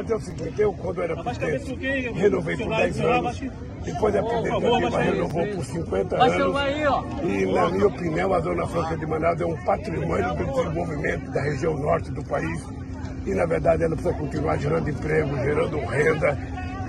[0.00, 1.74] é dizer o seguinte, eu quando era presidente,
[2.12, 3.40] renovei por 10 anos,
[3.84, 6.60] depois a presidente Dilma renovou por 50 anos,
[7.22, 11.42] e na minha opinião a Zona Franca de Manaus é um patrimônio do desenvolvimento da
[11.42, 12.64] região norte do país,
[13.26, 16.38] e na verdade ela precisa continuar gerando emprego, gerando renda,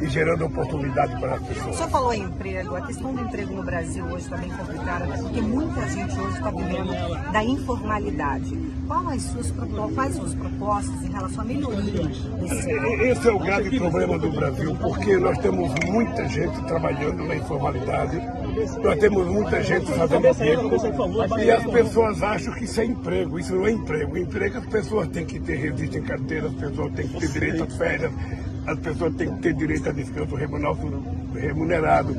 [0.02, 1.76] e gerando oportunidade para as pessoas.
[1.76, 5.06] O senhor falou em emprego, a questão do emprego no Brasil hoje está bem complicada,
[5.18, 8.58] porque muita gente hoje está vivendo da informalidade.
[8.88, 12.72] Quais as suas propostas, quais suas propostas em relação à melhoria desse
[13.04, 18.20] Esse é o grave problema do Brasil, porque nós temos muita gente trabalhando na informalidade,
[18.82, 23.40] nós temos muita gente fazendo bico, e as pessoas acham que isso é emprego.
[23.40, 24.18] Isso não é emprego.
[24.18, 27.64] Emprego as pessoas têm que ter registro em carteira, as pessoas têm que ter direito
[27.64, 28.12] às férias,
[28.70, 30.36] as pessoas têm que ter direito a descanso
[31.34, 32.16] remunerado,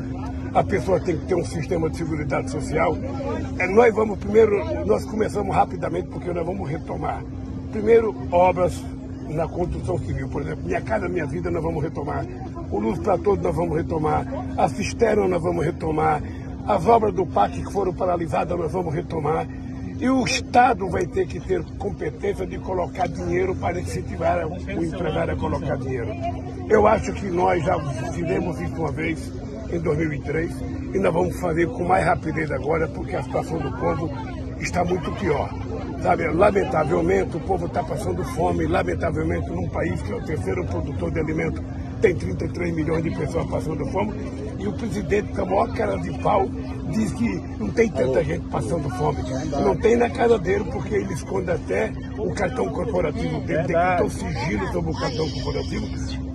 [0.52, 2.96] a pessoa tem que ter um sistema de segurança social.
[3.58, 7.22] É, nós vamos primeiro, nós começamos rapidamente porque nós vamos retomar.
[7.70, 8.82] Primeiro, obras
[9.28, 12.26] na construção civil, por exemplo, Minha Casa Minha Vida nós vamos retomar,
[12.68, 14.26] o Luz para Todos nós vamos retomar,
[14.56, 16.20] a cisterna nós vamos retomar,
[16.66, 19.46] as obras do PAC que foram paralisadas nós vamos retomar.
[20.00, 25.34] E o Estado vai ter que ter competência de colocar dinheiro para incentivar o empresário
[25.34, 26.08] a colocar dinheiro.
[26.70, 27.78] Eu acho que nós já
[28.10, 29.30] fizemos isso uma vez,
[29.70, 30.50] em 2003,
[30.94, 34.10] e nós vamos fazer com mais rapidez agora, porque a situação do povo
[34.58, 35.50] está muito pior.
[36.02, 41.10] Sabe, lamentavelmente o povo está passando fome, lamentavelmente num país que é o terceiro produtor
[41.10, 41.62] de alimento,
[42.00, 44.14] tem 33 milhões de pessoas passando fome,
[44.60, 46.48] e o presidente, com a maior cara de pau,
[46.90, 49.18] diz que não tem tanta gente passando fome.
[49.50, 53.96] Não tem na casa dele, porque ele esconde até o cartão corporativo dele, tem que
[53.96, 55.86] ter um sigilo sobre o cartão corporativo,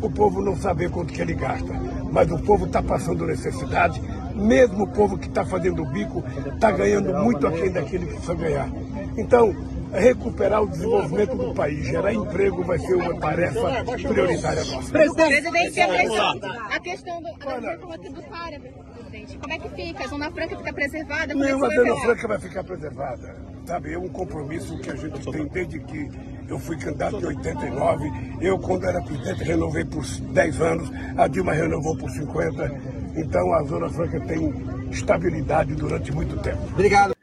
[0.01, 1.71] o povo não saber quanto que ele gasta.
[2.11, 4.01] Mas o povo está passando necessidade,
[4.33, 8.33] mesmo o povo que está fazendo o bico está ganhando muito aquém daquele que precisa
[8.33, 8.69] ganhar.
[9.17, 9.55] Então,
[9.95, 14.91] recuperar o desenvolvimento do país, gerar emprego vai ser uma tarefa prioritária nossa.
[14.91, 16.39] Presidente, a questão,
[16.71, 20.03] a questão do, da reforma tributária, presidente, como é que fica?
[20.03, 21.33] A Zona Franca fica preservada?
[21.33, 22.01] Como Nenhuma é Zona ficar?
[22.01, 23.35] Franca vai ficar preservada.
[23.65, 26.11] Sabe, é um compromisso que a gente tem desde que
[26.47, 28.11] eu fui candidato em 89.
[28.39, 30.91] Eu, quando era presidente, renovei por 10 anos.
[31.17, 32.71] A Dilma renovou por 50.
[33.15, 34.53] Então, a Zona Franca tem
[34.91, 36.61] estabilidade durante muito tempo.
[36.73, 37.14] Obrigado.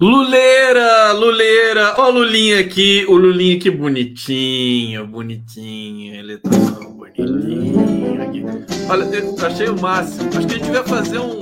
[0.00, 6.48] Luleira, Luleira, ó o Lulinha aqui, o Lulinha aqui bonitinho, bonitinho, ele tá
[6.88, 8.42] bonitinho aqui.
[8.88, 10.30] Olha, eu achei o máximo.
[10.30, 11.40] Acho que a gente vai fazer um,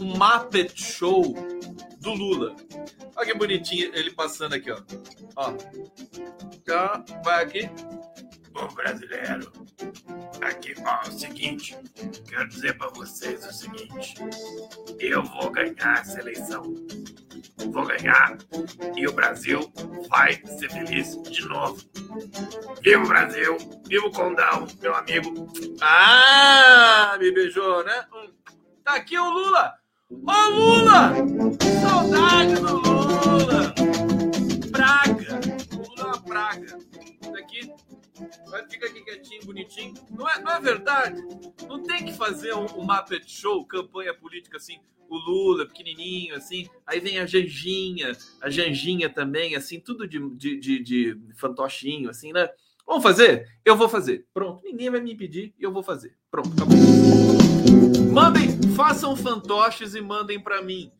[0.00, 1.34] um Muppet Show
[2.00, 2.56] do Lula.
[3.16, 4.78] Olha que bonitinho ele passando aqui, ó.
[5.36, 5.52] Ó.
[6.66, 7.68] Já vai aqui.
[8.52, 9.52] Bom brasileiro,
[10.40, 11.76] aqui ó, é o seguinte,
[12.28, 14.14] quero dizer para vocês o seguinte,
[14.98, 16.62] eu vou ganhar essa eleição,
[17.72, 18.38] vou ganhar
[18.96, 19.72] e o Brasil
[20.08, 21.78] vai ser feliz de novo.
[22.82, 23.56] Viva o Brasil,
[23.86, 25.48] viva o Condão, meu amigo.
[25.80, 28.04] Ah, me beijou, né?
[28.12, 28.30] Hum.
[28.84, 29.74] Tá aqui o Lula.
[30.10, 31.14] Ô Lula!
[31.82, 33.74] Saudade do Lula!
[34.72, 35.19] Praga!
[38.68, 39.94] Fica aqui quietinho, bonitinho.
[40.10, 41.22] Não é, não é verdade?
[41.68, 46.68] Não tem que fazer um, um Muppet Show, campanha política assim, o Lula pequenininho, assim.
[46.86, 52.32] Aí vem a Janjinha, a Janjinha também, assim, tudo de, de, de, de fantochinho, assim,
[52.32, 52.48] né?
[52.86, 53.46] Vamos fazer?
[53.64, 54.26] Eu vou fazer.
[54.32, 54.64] Pronto.
[54.64, 56.16] Ninguém vai me impedir e eu vou fazer.
[56.30, 56.76] Pronto, acabou.
[58.12, 60.90] Mandem, façam fantoches e mandem para mim.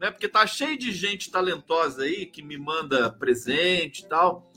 [0.00, 0.10] Né?
[0.10, 4.50] Porque tá cheio de gente talentosa aí que me manda presente e tal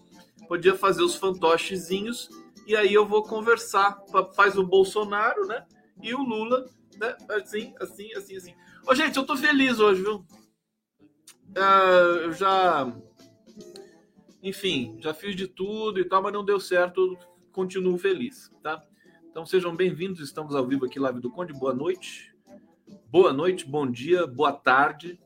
[0.49, 2.27] podia fazer os fantochezinhos
[2.69, 3.99] e aí eu vou conversar.
[4.35, 5.65] Faz o Bolsonaro, né?
[6.03, 6.69] E o Lula,
[6.99, 7.17] né?
[7.31, 8.55] Assim, assim, assim, assim.
[8.87, 10.23] Ô, gente, eu tô feliz hoje, viu?
[11.57, 12.95] Uh, eu já.
[14.43, 17.17] Enfim, já fiz de tudo e tal, mas não deu certo.
[17.51, 18.79] Continuo feliz, tá?
[19.31, 20.19] Então sejam bem-vindos.
[20.19, 21.53] Estamos ao vivo aqui, Live do Conde.
[21.53, 22.35] Boa noite.
[23.09, 25.19] Boa noite, bom dia, boa tarde,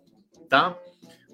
[0.48, 0.80] tá?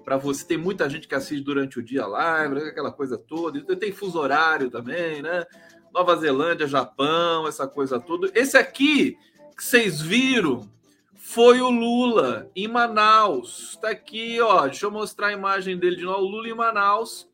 [0.04, 0.44] para você.
[0.44, 3.62] Tem muita gente que assiste durante o dia live, né, aquela coisa toda.
[3.76, 5.46] Tem fuso horário também, né?
[5.92, 8.30] Nova Zelândia, Japão, essa coisa toda.
[8.34, 9.18] Esse aqui
[9.56, 10.68] que vocês viram
[11.14, 13.76] foi o Lula em Manaus.
[13.80, 14.66] Tá aqui, ó.
[14.66, 16.24] Deixa eu mostrar a imagem dele de novo.
[16.24, 17.28] O Lula em Manaus.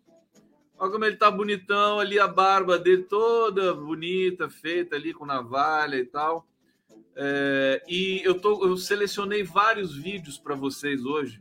[0.79, 5.97] Olha como ele tá bonitão ali, a barba dele toda bonita, feita ali com navalha
[5.97, 6.47] e tal.
[7.15, 11.41] É, e eu, tô, eu selecionei vários vídeos para vocês hoje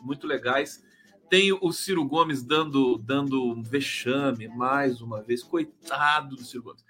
[0.00, 0.84] muito legais.
[1.28, 5.42] Tem o Ciro Gomes dando, dando um vexame mais uma vez.
[5.42, 6.84] Coitado do Ciro Gomes.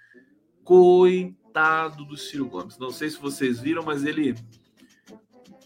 [0.63, 2.79] Coitado do Ciro Gomes.
[2.79, 4.37] Não sei se vocês viram, mas ele.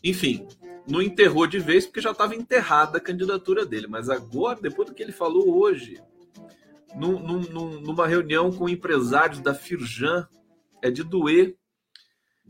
[0.03, 0.47] Enfim,
[0.89, 3.87] não enterrou de vez porque já estava enterrada a candidatura dele.
[3.87, 6.01] Mas agora, depois do que ele falou hoje,
[6.95, 10.27] num, num, numa reunião com empresários da Firjan.
[10.81, 11.57] É de doer.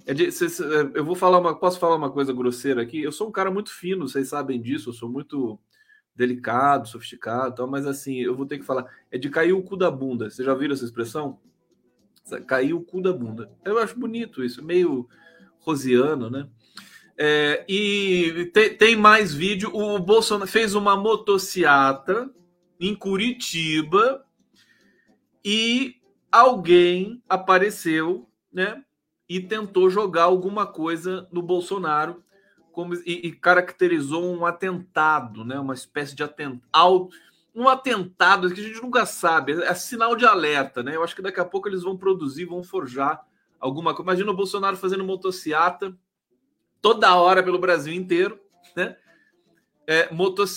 [0.07, 0.31] É de,
[0.95, 1.55] eu vou falar uma.
[1.55, 3.03] Posso falar uma coisa grosseira aqui?
[3.03, 4.91] Eu sou um cara muito fino, vocês sabem disso.
[4.91, 5.59] Eu sou muito
[6.15, 8.87] delicado, sofisticado, tal, mas assim, eu vou ter que falar.
[9.11, 10.31] É de cair o cu da bunda.
[10.31, 11.39] Vocês já viram essa expressão?
[12.47, 13.51] Cair o cu da bunda.
[13.65, 15.09] Eu acho bonito isso, meio
[15.61, 16.49] rosiano, né?
[17.17, 19.71] É, e tem, tem, mais vídeo.
[19.75, 22.31] O Bolsonaro fez uma motociata
[22.81, 24.25] em Curitiba
[25.45, 25.97] e
[26.31, 28.83] alguém apareceu, né?
[29.29, 32.23] E tentou jogar alguma coisa no Bolsonaro
[32.73, 35.59] como, e, e caracterizou um atentado, né?
[35.61, 37.11] Uma espécie de atentado.
[37.55, 40.97] Um atentado que a gente nunca sabe, é sinal de alerta, né?
[40.97, 43.25] Eu acho que daqui a pouco eles vão produzir, vão forjar
[43.61, 44.11] alguma coisa.
[44.11, 45.97] Imagina o Bolsonaro fazendo motociata
[46.81, 48.41] toda hora pelo Brasil inteiro,
[48.75, 48.97] né?
[49.87, 50.09] É,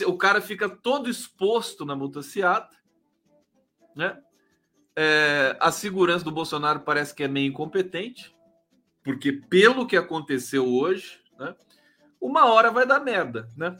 [0.07, 2.75] O cara fica todo exposto na motociata,
[3.95, 4.21] né?
[4.95, 8.33] É, a segurança do Bolsonaro parece que é meio incompetente,
[9.03, 11.53] porque pelo que aconteceu hoje, né?
[12.25, 13.77] Uma hora vai dar merda, né?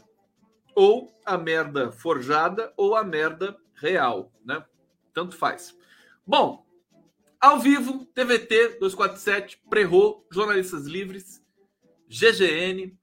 [0.76, 4.64] Ou a merda forjada ou a merda real, né?
[5.16, 5.76] Tanto faz.
[6.28, 6.64] Bom,
[7.42, 11.44] ao vivo, TVT 247, Prerro, Jornalistas Livres,
[12.08, 12.96] GGN.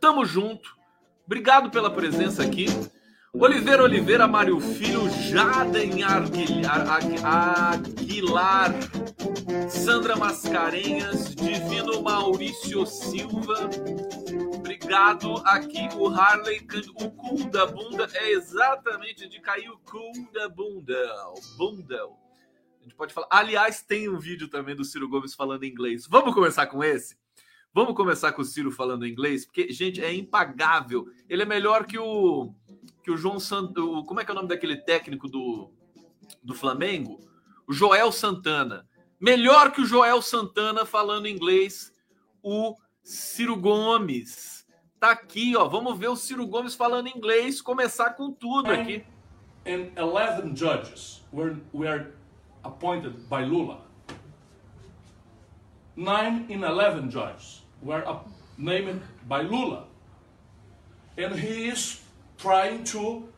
[0.00, 0.76] Tamo junto.
[1.26, 2.66] Obrigado pela presença aqui.
[3.32, 6.04] Oliveira Oliveira, Mário Filho, Jaden
[7.24, 8.72] Aguilar,
[9.68, 13.68] Sandra Mascarenhas, Divino Maurício Silva.
[14.84, 16.60] Obrigado aqui, o Harley,
[16.96, 20.94] o cu da bunda é exatamente de cair o cu da bunda.
[21.56, 22.04] Bunda.
[22.04, 23.26] A gente pode falar.
[23.30, 26.06] Aliás, tem um vídeo também do Ciro Gomes falando inglês.
[26.06, 27.16] Vamos começar com esse?
[27.72, 31.06] Vamos começar com o Ciro falando inglês, porque, gente, é impagável.
[31.30, 32.52] Ele é melhor que o
[33.02, 34.04] que o João Santos.
[34.06, 35.72] Como é que é o nome daquele técnico do,
[36.42, 37.18] do Flamengo?
[37.66, 38.86] O Joel Santana.
[39.18, 41.90] Melhor que o Joel Santana falando inglês,
[42.42, 44.63] o Ciro Gomes.
[45.04, 45.68] Tá aqui, ó.
[45.68, 49.04] Vamos ver o Ciro Gomes falando inglês, começar com tudo aqui.
[49.66, 52.06] And 11 judges were, were
[52.62, 53.82] appointed by Lula.
[55.94, 58.02] Nine in 11 judges were
[58.56, 59.86] named by Lula.
[61.18, 62.00] And he is
[62.38, 63.28] trying to,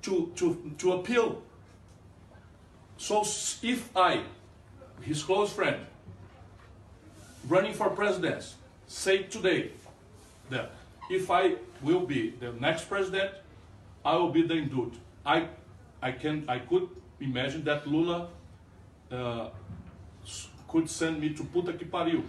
[0.00, 1.42] to, to, to appeal.
[2.96, 3.20] So
[3.62, 4.22] if I,
[5.02, 5.76] his close friend,
[7.46, 8.54] running for president,
[8.86, 9.72] say today
[10.48, 10.72] that
[11.10, 13.30] if I will be the next president,
[14.04, 14.94] I will be the indult.
[15.24, 15.48] I,
[16.00, 16.88] I can, I could
[17.20, 18.28] imagine that Lula
[19.10, 19.50] uh,
[20.68, 22.24] could send me to puta que pariu.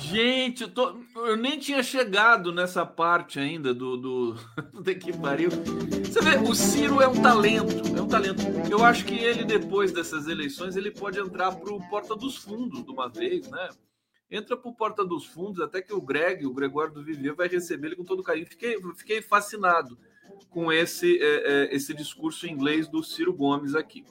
[0.00, 4.34] Gente, eu, tô, eu, nem tinha chegado nessa parte ainda do, do,
[4.72, 5.50] do que pariu.
[5.50, 8.42] Você vê, o Ciro é um talento, é um talento.
[8.70, 12.84] Eu acho que ele, depois dessas eleições, ele pode entrar para o Porta dos Fundos
[12.84, 13.68] de uma vez, né?
[14.30, 17.88] Entra o Porta dos Fundos, até que o Greg, o Gregório do Vivier, vai receber
[17.88, 18.46] ele com todo carinho.
[18.46, 19.98] Fiquei, fiquei fascinado
[20.48, 24.04] com esse, é, é, esse discurso em inglês do Ciro Gomes aqui.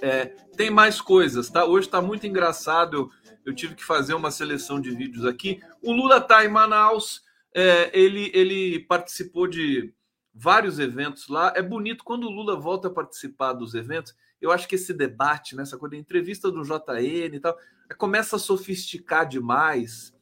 [0.00, 1.64] É, tem mais coisas, tá?
[1.64, 2.96] Hoje está muito engraçado.
[2.96, 3.10] Eu,
[3.46, 5.60] eu, tive que fazer uma seleção de vídeos aqui.
[5.82, 7.22] O Lula está em Manaus.
[7.54, 9.92] É, ele, ele participou de
[10.34, 11.52] vários eventos lá.
[11.54, 14.14] É bonito quando o Lula volta a participar dos eventos.
[14.40, 17.56] Eu acho que esse debate, nessa né, coisa, entrevista do JN e tal,
[17.92, 20.14] começa a sofisticar demais.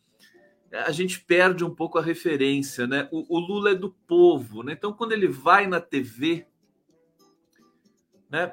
[0.72, 3.08] A gente perde um pouco a referência, né?
[3.10, 4.72] O, o Lula é do povo, né?
[4.72, 6.46] Então, quando ele vai na TV,
[8.30, 8.52] né?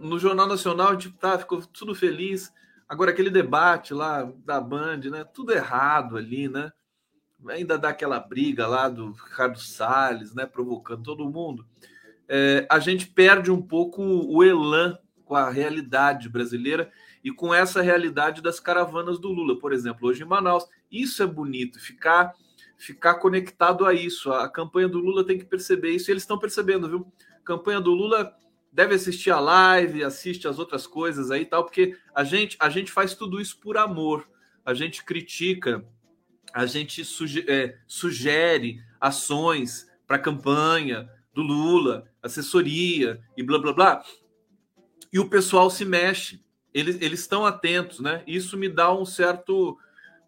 [0.00, 2.52] no Jornal Nacional a gente tá, ficou tudo feliz.
[2.88, 5.24] Agora, aquele debate lá da Band, né?
[5.24, 6.72] Tudo errado ali, né?
[7.48, 10.46] Ainda dá aquela briga lá do Ricardo Salles, né?
[10.46, 11.66] Provocando todo mundo.
[12.28, 16.90] É, a gente perde um pouco o elan com a realidade brasileira
[17.22, 20.66] e com essa realidade das caravanas do Lula, por exemplo, hoje em Manaus.
[20.90, 22.34] Isso é bonito, ficar
[22.76, 24.32] ficar conectado a isso.
[24.32, 27.12] A campanha do Lula tem que perceber isso, e eles estão percebendo, viu?
[27.36, 28.34] A campanha do Lula
[28.72, 32.68] deve assistir a live, assiste as outras coisas aí e tal, porque a gente, a
[32.68, 34.28] gente faz tudo isso por amor.
[34.64, 35.84] A gente critica,
[36.52, 43.72] a gente suge é, sugere ações para a campanha do Lula, assessoria e blá blá
[43.72, 44.04] blá.
[45.12, 46.42] E o pessoal se mexe,
[46.74, 48.22] eles, eles estão atentos, né?
[48.26, 49.78] Isso me dá um certo,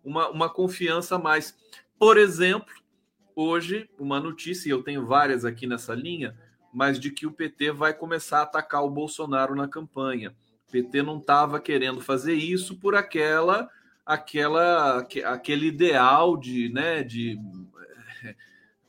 [0.04, 1.56] uma, uma confiança a mais.
[1.98, 2.72] Por exemplo,
[3.34, 6.36] hoje, uma notícia, e eu tenho várias aqui nessa linha,
[6.72, 10.34] mas de que o PT vai começar a atacar o Bolsonaro na campanha.
[10.68, 13.68] O PT não estava querendo fazer isso por aquela
[14.04, 17.40] aquela aquele ideal de, né, de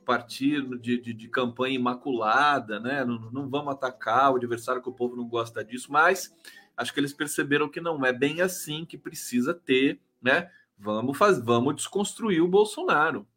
[0.05, 3.03] partir de, de, de, campanha imaculada, né?
[3.03, 6.33] Não, não vamos atacar o adversário que o povo não gosta disso, mas
[6.75, 10.49] acho que eles perceberam que não é bem assim que precisa ter, né?
[10.77, 13.27] Vamos fazer, vamos desconstruir o Bolsonaro.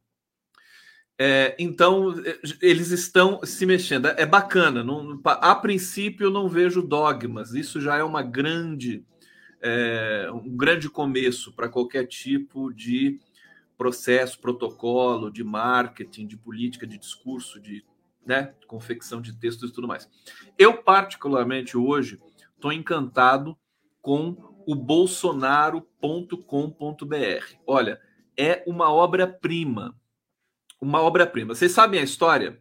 [1.20, 2.14] É, então
[2.62, 4.06] eles estão se mexendo.
[4.06, 4.84] É bacana.
[4.84, 7.54] Não, a princípio eu não vejo dogmas.
[7.54, 9.04] Isso já é uma grande,
[9.60, 13.18] é, um grande começo para qualquer tipo de
[13.76, 17.84] processo, protocolo, de marketing, de política, de discurso, de
[18.26, 20.08] né, confecção de textos e tudo mais.
[20.58, 22.20] Eu, particularmente, hoje,
[22.58, 23.56] estou encantado
[24.02, 24.36] com
[24.66, 27.54] o bolsonaro.com.br.
[27.66, 28.00] Olha,
[28.36, 29.96] é uma obra-prima.
[30.80, 31.54] Uma obra-prima.
[31.54, 32.60] Vocês sabem a história?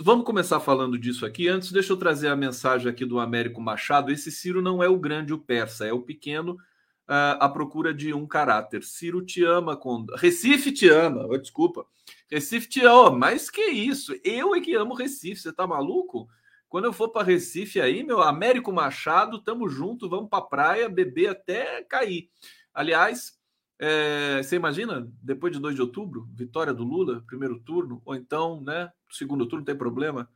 [0.00, 1.46] Vamos começar falando disso aqui.
[1.46, 4.10] Antes, deixa eu trazer a mensagem aqui do Américo Machado.
[4.10, 8.14] Esse Ciro não é o grande, o persa, é o pequeno uh, à procura de
[8.14, 8.82] um caráter.
[8.82, 10.06] Ciro te ama, com...
[10.16, 11.84] Recife te ama, oh, desculpa.
[12.30, 14.14] Recife te ama, mas que isso?
[14.24, 16.28] Eu é que amo Recife, você tá maluco?
[16.68, 21.28] Quando eu for para Recife aí, meu Américo Machado, tamo junto, vamos para praia, beber
[21.28, 22.28] até cair.
[22.74, 23.38] Aliás,
[23.78, 28.60] é, você imagina, depois de 2 de outubro, vitória do Lula, primeiro turno, ou então,
[28.60, 30.28] né, segundo turno, não tem problema.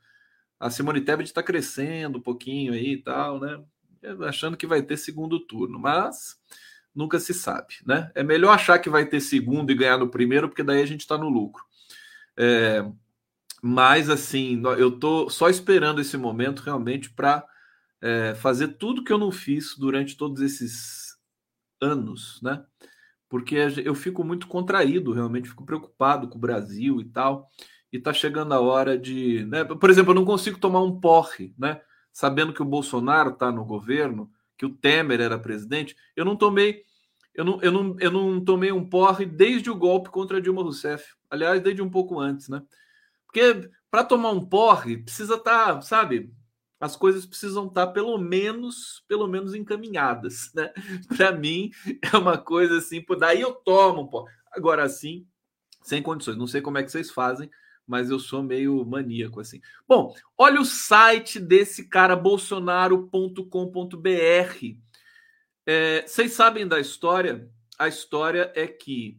[0.58, 3.62] A Simone Tebet está crescendo um pouquinho aí e tal, né?
[4.26, 6.36] achando que vai ter segundo turno, mas
[6.94, 8.10] nunca se sabe, né?
[8.14, 11.00] É melhor achar que vai ter segundo e ganhar no primeiro, porque daí a gente
[11.00, 11.64] está no lucro.
[12.36, 12.84] É,
[13.62, 17.46] mas assim, eu tô só esperando esse momento realmente para
[18.02, 21.16] é, fazer tudo que eu não fiz durante todos esses
[21.80, 22.64] anos, né?
[23.28, 27.48] Porque eu fico muito contraído, realmente fico preocupado com o Brasil e tal.
[27.92, 29.64] E tá chegando a hora de, né?
[29.64, 31.80] Por exemplo, eu não consigo tomar um porre, né?
[32.12, 36.84] sabendo que o Bolsonaro está no governo, que o Temer era presidente, eu não tomei
[37.34, 41.14] eu não, eu não, eu não tomei um porre desde o golpe contra Dilma Rousseff.
[41.30, 42.62] Aliás, desde um pouco antes, né?
[43.32, 46.30] Porque para tomar um porre precisa estar, tá, sabe?
[46.78, 50.70] As coisas precisam estar tá pelo menos, pelo menos encaminhadas, né?
[51.16, 51.70] Para mim
[52.12, 54.32] é uma coisa assim, por daí eu tomo porre.
[54.52, 55.26] Agora sim,
[55.82, 56.36] sem condições.
[56.36, 57.50] Não sei como é que vocês fazem,
[57.86, 59.62] mas eu sou meio maníaco assim.
[59.88, 64.76] Bom, olha o site desse cara bolsonaro.com.br.
[65.64, 67.48] É, vocês sabem da história?
[67.78, 69.18] A história é que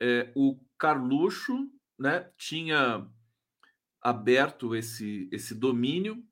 [0.00, 3.08] é, o Carluxo né, tinha
[4.04, 6.22] aberto esse, esse domínio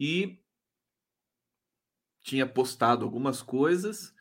[0.00, 0.42] e
[2.22, 4.14] tinha postado algumas coisas,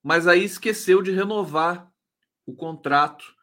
[0.00, 1.92] mas aí esqueceu de renovar
[2.46, 3.34] o contrato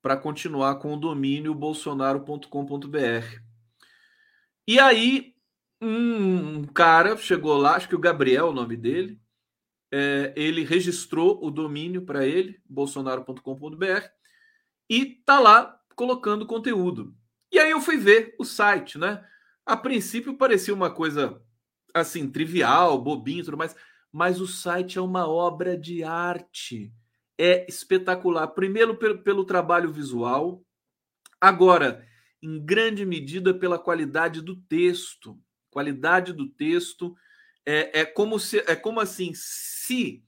[0.00, 3.40] para continuar com o domínio bolsonaro.com.br.
[4.66, 5.34] E aí,
[5.80, 9.20] um cara chegou lá, acho que o Gabriel, o nome dele,
[9.92, 14.08] é, ele registrou o domínio para ele, bolsonaro.com.br,
[14.88, 17.16] e tá lá colocando conteúdo.
[17.56, 19.26] E aí eu fui ver o site, né?
[19.64, 21.40] A princípio parecia uma coisa
[21.94, 23.74] assim, trivial, bobinho e tudo mais,
[24.12, 26.92] mas o site é uma obra de arte
[27.38, 28.48] é espetacular.
[28.48, 30.62] Primeiro, pelo, trabalho visual,
[31.40, 32.06] agora,
[32.42, 35.40] em grande medida, pela qualidade do texto.
[35.70, 37.16] Qualidade do texto
[37.64, 40.22] é, é como se é como assim se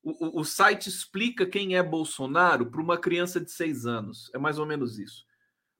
[0.00, 4.30] o, o, site explica quem é Bolsonaro para uma criança de seis anos.
[4.32, 5.26] É mais ou menos isso.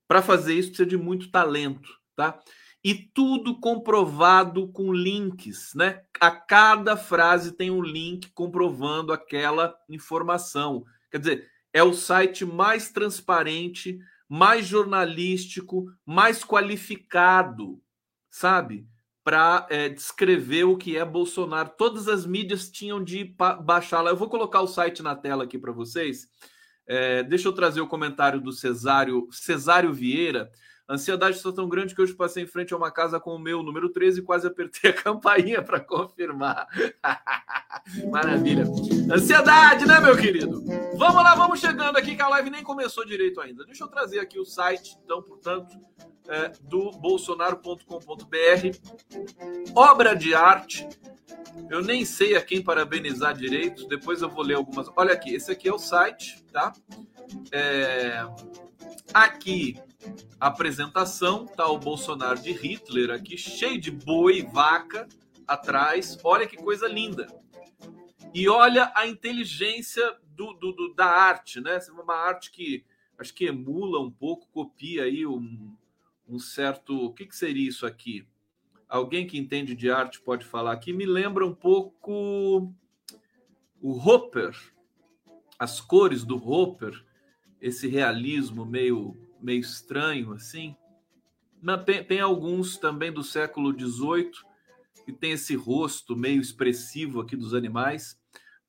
[0.09, 2.37] Para fazer isso precisa de muito talento, tá?
[2.83, 6.01] e tudo comprovado com links, né?
[6.19, 10.85] A cada frase tem um link comprovando aquela informação.
[11.11, 17.81] Quer dizer, é o site mais transparente, mais jornalístico, mais qualificado,
[18.31, 18.87] sabe?
[19.23, 21.73] Para é, descrever o que é Bolsonaro.
[21.77, 24.09] Todas as mídias tinham de baixar lá.
[24.09, 26.27] Eu vou colocar o site na tela aqui para vocês.
[26.91, 30.51] É, deixa eu trazer o comentário do Cesário, Cesário Vieira.
[30.89, 33.61] Ansiedade está tão grande que hoje passei em frente a uma casa com o meu
[33.61, 36.67] número 13 e quase apertei a campainha para confirmar.
[38.09, 38.63] Maravilha.
[39.13, 40.63] Ansiedade, né, meu querido?
[40.97, 43.63] Vamos lá, vamos chegando aqui que a live nem começou direito ainda.
[43.65, 45.77] Deixa eu trazer aqui o site, então, portanto,
[46.27, 47.85] é, do bolsonaro.com.br.
[49.75, 50.89] Obra de arte.
[51.69, 54.87] Eu nem sei a quem parabenizar direito, depois eu vou ler algumas.
[54.95, 56.73] Olha aqui, esse aqui é o site, tá?
[57.51, 58.25] É...
[59.13, 59.79] Aqui
[60.39, 65.07] apresentação, tá o Bolsonaro de Hitler aqui, cheio de boi, vaca
[65.47, 66.17] atrás.
[66.23, 67.27] Olha que coisa linda.
[68.33, 71.77] E olha a inteligência do, do, do da arte, né?
[71.77, 72.85] É uma arte que
[73.17, 75.75] acho que emula um pouco, copia aí um,
[76.27, 77.05] um certo.
[77.05, 78.25] O que, que seria isso aqui?
[78.87, 80.93] Alguém que entende de arte pode falar aqui.
[80.93, 82.73] Me lembra um pouco
[83.81, 84.55] o Hopper,
[85.57, 87.03] as cores do Hopper,
[87.59, 90.75] esse realismo meio meio estranho assim.
[91.61, 94.31] Não, tem, tem alguns também do século XVIII
[95.05, 98.19] que tem esse rosto meio expressivo aqui dos animais.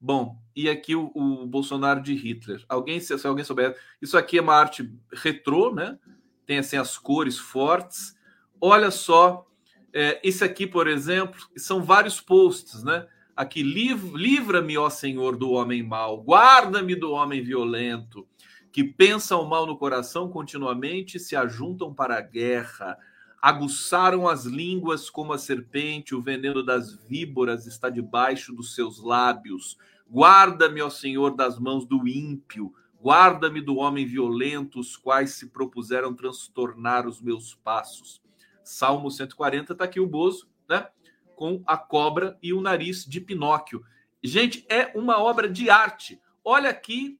[0.00, 2.64] Bom, e aqui o, o Bolsonaro de Hitler.
[2.68, 5.98] Alguém, se, se, alguém souber, isso aqui é uma arte retrô, né?
[6.46, 8.16] Tem assim as cores fortes.
[8.58, 9.46] Olha só,
[9.92, 13.06] é, esse aqui, por exemplo, são vários posts, né?
[13.36, 18.26] Aqui, livra-me, ó Senhor, do homem mau, guarda-me do homem violento,
[18.72, 22.96] que pensam mal no coração continuamente se ajuntam para a guerra.
[23.42, 29.76] Aguçaram as línguas como a serpente, o veneno das víboras está debaixo dos seus lábios.
[30.08, 32.72] Guarda-me, ó Senhor, das mãos do ímpio,
[33.02, 38.20] guarda-me do homem violento, os quais se propuseram transtornar os meus passos.
[38.62, 40.88] Salmo 140 está aqui o Bozo, né?
[41.34, 43.82] Com a cobra e o nariz de Pinóquio.
[44.22, 46.20] Gente, é uma obra de arte.
[46.44, 47.18] Olha aqui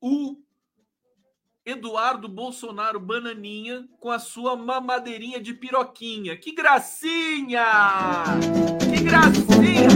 [0.00, 0.43] o
[1.66, 6.36] Eduardo Bolsonaro Bananinha com a sua mamadeirinha de piroquinha.
[6.36, 7.64] Que gracinha!
[8.80, 9.88] Que gracinha!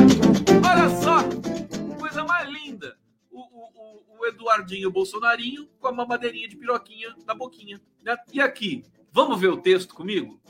[0.66, 2.98] Olha só, coisa mais linda.
[3.30, 7.78] O, o, o Eduardinho Bolsonarinho com a mamadeirinha de piroquinha na boquinha.
[8.02, 8.16] Né?
[8.32, 10.40] E aqui, vamos ver o texto comigo?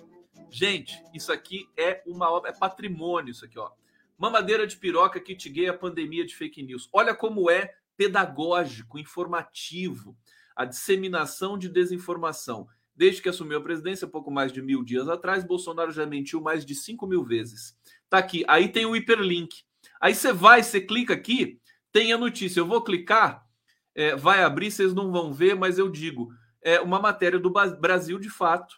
[0.49, 3.73] Gente, isso aqui é uma obra, é patrimônio isso aqui, ó.
[4.17, 6.89] Mamadeira de piroca kit gay a pandemia de fake news.
[6.93, 10.17] Olha como é pedagógico, informativo
[10.59, 12.67] a disseminação de desinformação.
[12.93, 16.67] Desde que assumiu a presidência, pouco mais de mil dias atrás, Bolsonaro já mentiu mais
[16.67, 17.79] de 5 mil vezes.
[18.11, 18.45] Tá aqui.
[18.49, 19.63] Aí tem o hiperlink.
[20.01, 21.61] Aí você vai, você clica aqui,
[21.93, 22.59] tem a notícia.
[22.59, 23.47] Eu vou clicar,
[23.95, 26.29] é, vai abrir, vocês não vão ver, mas eu digo.
[26.61, 28.75] É uma matéria do Brasil, de fato,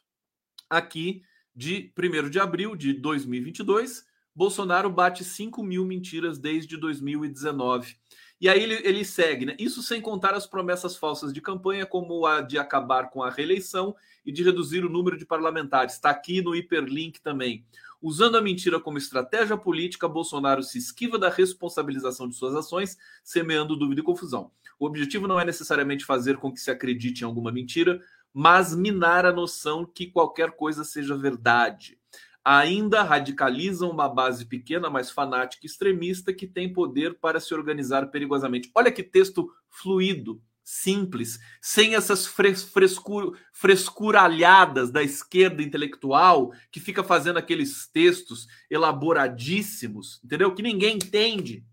[0.68, 1.22] aqui
[1.56, 4.04] de 1 de abril de 2022.
[4.34, 7.96] Bolsonaro bate 5 mil mentiras desde 2019.
[8.40, 9.56] E aí ele, ele segue, né?
[9.58, 13.94] Isso sem contar as promessas falsas de campanha, como a de acabar com a reeleição
[14.24, 15.94] e de reduzir o número de parlamentares.
[15.94, 17.66] Está aqui no hiperlink também.
[18.00, 23.76] Usando a mentira como estratégia política, Bolsonaro se esquiva da responsabilização de suas ações, semeando
[23.76, 24.50] dúvida e confusão.
[24.78, 28.00] O objetivo não é necessariamente fazer com que se acredite em alguma mentira,
[28.32, 31.99] mas minar a noção que qualquer coisa seja verdade
[32.44, 38.06] ainda radicalizam uma base pequena, mas fanática e extremista que tem poder para se organizar
[38.10, 38.70] perigosamente.
[38.74, 47.02] Olha que texto fluido, simples, sem essas fres frescur frescuralhadas da esquerda intelectual que fica
[47.02, 50.54] fazendo aqueles textos elaboradíssimos, entendeu?
[50.54, 51.64] Que ninguém entende.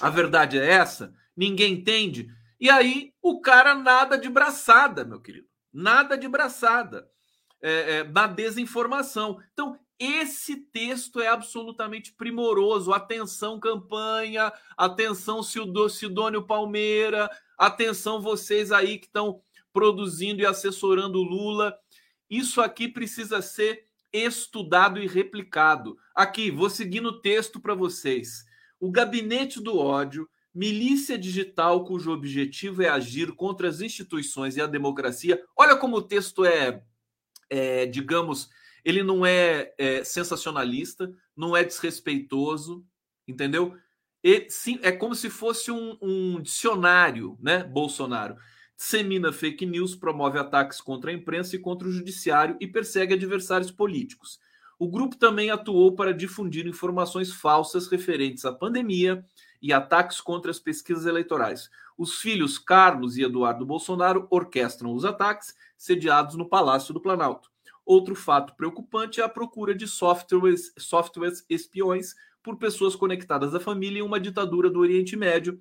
[0.00, 2.28] A verdade é essa, ninguém entende.
[2.60, 7.08] E aí o cara nada de braçada, meu querido, nada de braçada
[7.62, 9.40] é, é, na desinformação.
[9.52, 12.92] Então, esse texto é absolutamente primoroso.
[12.92, 19.40] Atenção, campanha, atenção, Sidônio Palmeira, atenção, vocês aí que estão
[19.72, 21.78] produzindo e assessorando o Lula.
[22.28, 25.96] Isso aqui precisa ser estudado e replicado.
[26.14, 28.44] Aqui, vou seguir no texto para vocês.
[28.80, 34.66] O gabinete do ódio, milícia digital cujo objetivo é agir contra as instituições e a
[34.66, 35.42] democracia.
[35.56, 36.82] Olha como o texto é
[37.52, 38.48] é, digamos,
[38.82, 42.84] ele não é, é, sensacionalista, não é desrespeitoso,
[43.28, 43.76] entendeu?
[44.24, 47.62] E, sim, é como se fosse um, um dicionário, né?
[47.62, 48.36] Bolsonaro
[48.82, 53.70] dissemina fake news, promove ataques contra a imprensa e contra o judiciário e persegue adversários
[53.70, 54.40] políticos.
[54.76, 59.24] O grupo também atuou para difundir informações falsas referentes à pandemia
[59.60, 61.70] e ataques contra as pesquisas eleitorais.
[61.96, 67.50] Os filhos Carlos e Eduardo Bolsonaro orquestram os ataques sediados no Palácio do Planalto.
[67.84, 73.98] Outro fato preocupante é a procura de softwares, softwares espiões por pessoas conectadas à família
[73.98, 75.60] em uma ditadura do Oriente Médio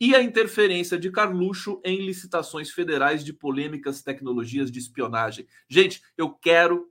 [0.00, 5.46] e a interferência de Carluxo em licitações federais de polêmicas tecnologias de espionagem.
[5.68, 6.90] Gente, eu quero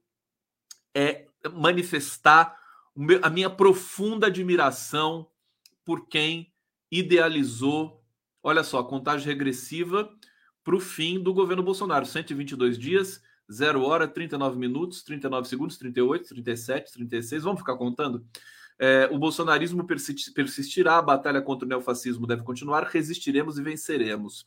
[0.96, 2.58] é, manifestar
[3.22, 5.30] a minha profunda admiração
[5.84, 6.54] por quem
[6.90, 8.02] idealizou,
[8.42, 10.10] olha só, contagem regressiva
[10.70, 12.06] para o fim do governo Bolsonaro.
[12.06, 17.42] 122 dias, 0 hora, 39 minutos, 39 segundos, 38, 37, 36.
[17.42, 18.24] Vamos ficar contando?
[18.78, 24.46] É, o bolsonarismo persistirá, a batalha contra o neofascismo deve continuar, resistiremos e venceremos.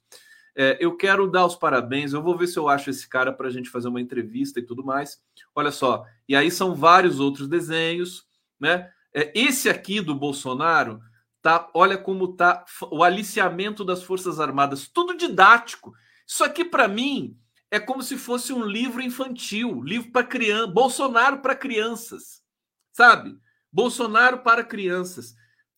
[0.54, 3.48] É, eu quero dar os parabéns, eu vou ver se eu acho esse cara para
[3.48, 5.20] a gente fazer uma entrevista e tudo mais.
[5.56, 8.28] Olha só, e aí são vários outros desenhos,
[8.60, 8.88] né?
[9.12, 11.00] É, esse aqui do Bolsonaro,
[11.42, 11.68] tá?
[11.74, 15.92] Olha como tá o aliciamento das Forças Armadas, tudo didático.
[16.32, 17.38] Isso aqui, para mim,
[17.70, 22.42] é como se fosse um livro infantil, livro para criança, Bolsonaro para crianças,
[22.90, 23.38] sabe?
[23.70, 25.34] Bolsonaro para crianças.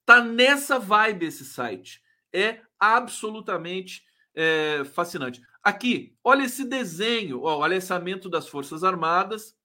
[0.07, 2.01] Tá nessa vibe esse site.
[2.33, 5.43] É absolutamente é, fascinante.
[5.61, 9.57] Aqui, olha esse desenho, ó, o alessamento das Forças Armadas.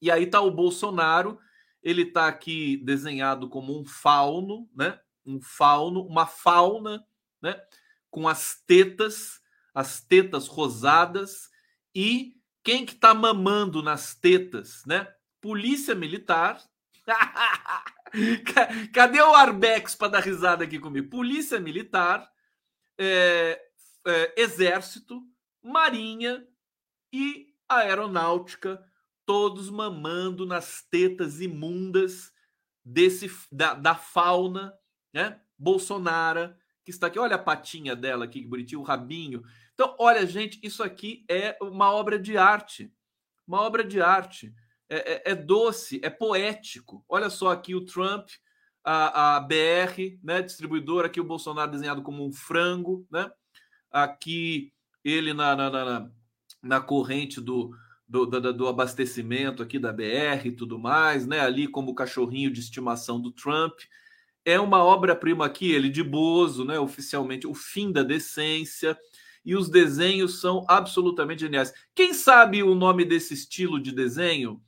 [0.00, 1.38] E aí tá o Bolsonaro,
[1.82, 4.98] ele tá aqui desenhado como um fauno, né?
[5.26, 7.06] Um fauno, uma fauna,
[7.42, 7.60] né?
[8.10, 9.43] Com as tetas,
[9.74, 11.50] as tetas rosadas
[11.94, 15.12] e quem que tá mamando nas tetas, né?
[15.40, 16.62] Polícia Militar.
[18.94, 21.10] Cadê o Arbex para dar risada aqui comigo?
[21.10, 22.26] Polícia Militar,
[22.96, 23.60] é,
[24.06, 25.20] é, Exército,
[25.62, 26.46] Marinha
[27.12, 28.82] e Aeronáutica,
[29.26, 32.32] todos mamando nas tetas imundas
[32.84, 34.72] desse da, da fauna,
[35.12, 35.40] né?
[35.58, 37.18] Bolsonaro, que está aqui.
[37.18, 39.42] Olha a patinha dela aqui, que bonitinho, o rabinho.
[39.74, 42.92] Então, olha, gente, isso aqui é uma obra de arte.
[43.46, 44.54] Uma obra de arte.
[44.88, 47.04] É, é, é doce, é poético.
[47.08, 48.28] Olha só aqui o Trump,
[48.84, 50.42] a, a BR, né?
[50.42, 53.30] Distribuidor, aqui o Bolsonaro desenhado como um frango, né?
[53.90, 56.10] Aqui ele na, na, na,
[56.62, 57.74] na corrente do,
[58.06, 61.40] do, do, do, abastecimento aqui da BR e tudo mais, né?
[61.40, 63.80] Ali como o cachorrinho de estimação do Trump.
[64.44, 66.78] É uma obra-prima aqui, ele de Bozo, né?
[66.78, 68.96] Oficialmente, o fim da decência.
[69.44, 71.72] E os desenhos são absolutamente geniais.
[71.94, 74.62] Quem sabe o nome desse estilo de desenho?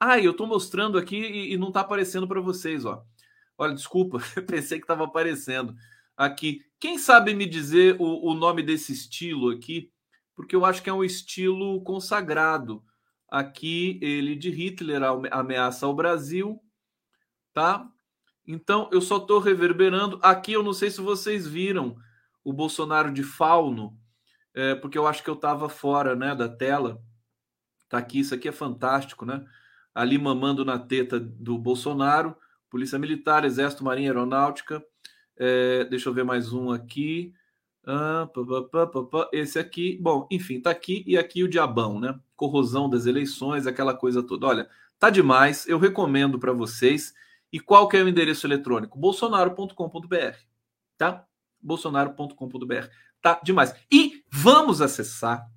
[0.00, 3.04] Ah, eu estou mostrando aqui e, e não está aparecendo para vocês, ó.
[3.58, 5.74] Olha, desculpa, pensei que estava aparecendo
[6.16, 6.64] aqui.
[6.80, 9.92] Quem sabe me dizer o, o nome desse estilo aqui?
[10.34, 12.82] Porque eu acho que é um estilo consagrado.
[13.28, 16.60] Aqui, ele de Hitler ameaça ao Brasil,
[17.54, 17.88] tá?
[18.46, 20.18] Então, eu só estou reverberando.
[20.22, 21.96] Aqui, eu não sei se vocês viram
[22.44, 23.96] o Bolsonaro de fauno,
[24.54, 27.02] é, porque eu acho que eu estava fora né, da tela.
[27.88, 29.44] Tá aqui, isso aqui é fantástico, né?
[29.94, 32.34] Ali mamando na teta do Bolsonaro,
[32.70, 34.82] Polícia Militar, Exército, Marinha Aeronáutica.
[35.36, 37.34] É, deixa eu ver mais um aqui.
[37.84, 42.18] Ah, pá, pá, pá, esse aqui, bom, enfim, tá aqui e aqui o diabão, né?
[42.36, 44.46] Corrosão das eleições, aquela coisa toda.
[44.46, 47.12] Olha, tá demais, eu recomendo para vocês.
[47.52, 48.98] E qual que é o endereço eletrônico?
[48.98, 50.36] bolsonaro.com.br,
[50.96, 51.26] tá?
[51.60, 52.88] bolsonaro.com.br.
[53.22, 53.72] Tá demais.
[53.90, 55.48] E vamos acessar,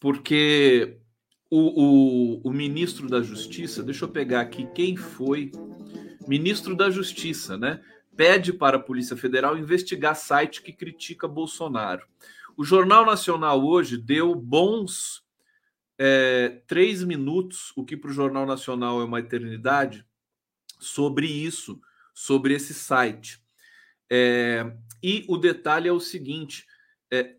[0.00, 0.98] porque
[1.48, 5.52] o, o, o ministro da Justiça, deixa eu pegar aqui quem foi
[6.26, 7.80] ministro da Justiça, né?
[8.16, 12.04] Pede para a Polícia Federal investigar site que critica Bolsonaro.
[12.56, 15.22] O Jornal Nacional hoje deu bons
[15.98, 20.04] é, três minutos, o que para o Jornal Nacional é uma eternidade,
[20.80, 21.80] sobre isso,
[22.12, 23.40] sobre esse site.
[24.10, 26.66] É, e o detalhe é o seguinte:
[27.12, 27.36] é,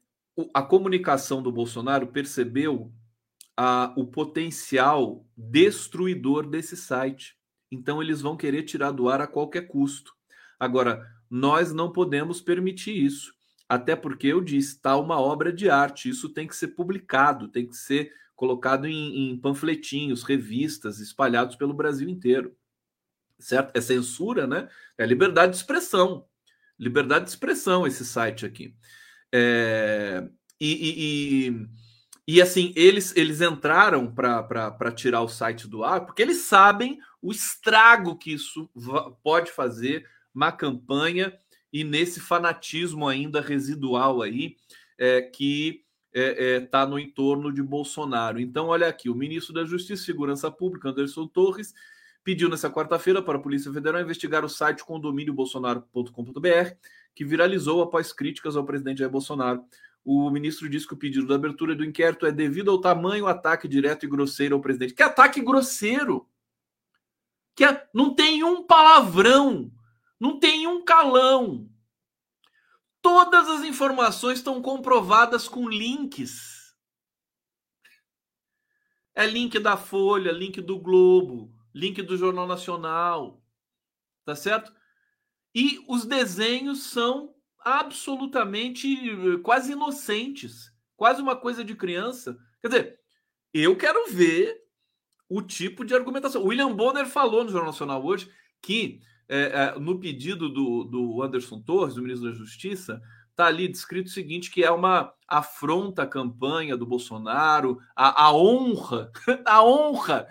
[0.53, 2.91] a comunicação do Bolsonaro percebeu
[3.55, 7.35] a, o potencial destruidor desse site.
[7.71, 10.13] Então, eles vão querer tirar do ar a qualquer custo.
[10.59, 13.33] Agora, nós não podemos permitir isso.
[13.67, 17.67] Até porque eu disse, está uma obra de arte, isso tem que ser publicado, tem
[17.67, 22.55] que ser colocado em, em panfletinhos, revistas, espalhados pelo Brasil inteiro.
[23.39, 23.75] Certo?
[23.75, 24.69] É censura, né?
[24.97, 26.26] É liberdade de expressão.
[26.79, 28.75] Liberdade de expressão, esse site aqui.
[29.33, 30.27] É...
[30.59, 36.21] E, e, e, e, assim, eles, eles entraram para tirar o site do ar porque
[36.21, 38.69] eles sabem o estrago que isso
[39.23, 41.37] pode fazer na campanha
[41.71, 44.55] e nesse fanatismo ainda residual aí
[44.97, 48.39] é, que está é, é, tá no entorno de Bolsonaro.
[48.39, 51.73] Então, olha aqui, o ministro da Justiça e Segurança Pública, Anderson Torres,
[52.27, 56.75] pediu nessa quarta-feira para a Polícia Federal investigar o site condomíniobolsonaro.com.br,
[57.15, 59.63] que viralizou após críticas ao presidente Jair Bolsonaro.
[60.03, 63.65] O ministro disse que o pedido da abertura do inquérito é devido ao tamanho ataque
[63.65, 64.93] direto e grosseiro ao presidente.
[64.93, 66.27] Que ataque grosseiro!
[67.55, 69.71] Que é, não tem um palavrão,
[70.19, 71.69] não tem um calão.
[73.01, 76.75] Todas as informações estão comprovadas com links.
[79.15, 83.41] É link da Folha, link do Globo, link do Jornal Nacional.
[84.25, 84.73] Tá certo?
[85.53, 92.37] E os desenhos são absolutamente eh, quase inocentes, quase uma coisa de criança.
[92.61, 92.99] Quer dizer,
[93.53, 94.61] eu quero ver
[95.29, 96.41] o tipo de argumentação.
[96.41, 98.29] O William Bonner falou no Jornal Nacional hoje
[98.61, 103.67] que é, é, no pedido do, do Anderson Torres, do ministro da Justiça, está ali
[103.67, 109.11] descrito o seguinte: que é uma afronta à campanha do Bolsonaro, a, a honra,
[109.45, 110.27] a honra.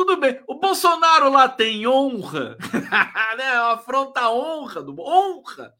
[0.00, 2.56] Tudo bem, o Bolsonaro lá tem honra,
[3.36, 3.48] né?
[3.70, 5.74] Afronta a honra do honra,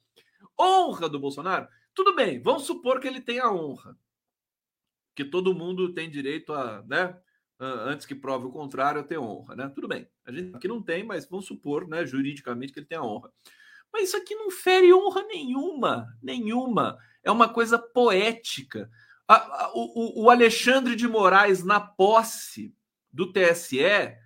[0.60, 1.66] honra do Bolsonaro.
[1.94, 3.96] Tudo bem, vamos supor que ele tem a honra,
[5.16, 7.18] que todo mundo tem direito a, né?
[7.58, 9.72] antes que prove o contrário, ter honra, né?
[9.74, 10.06] Tudo bem.
[10.26, 13.32] A gente aqui não tem, mas vamos supor, né, juridicamente, que ele tem a honra.
[13.90, 16.98] Mas isso aqui não fere honra nenhuma, nenhuma.
[17.24, 18.90] É uma coisa poética.
[19.72, 22.74] o, o Alexandre de Moraes, na posse
[23.12, 24.16] do TSE,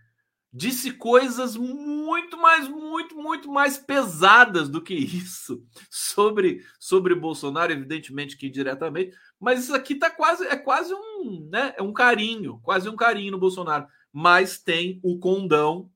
[0.52, 8.36] disse coisas muito mais, muito, muito mais pesadas do que isso sobre, sobre Bolsonaro, evidentemente
[8.36, 12.88] que indiretamente, mas isso aqui tá quase é quase um, né, é um carinho, quase
[12.88, 15.90] um carinho no Bolsonaro, mas tem o condão,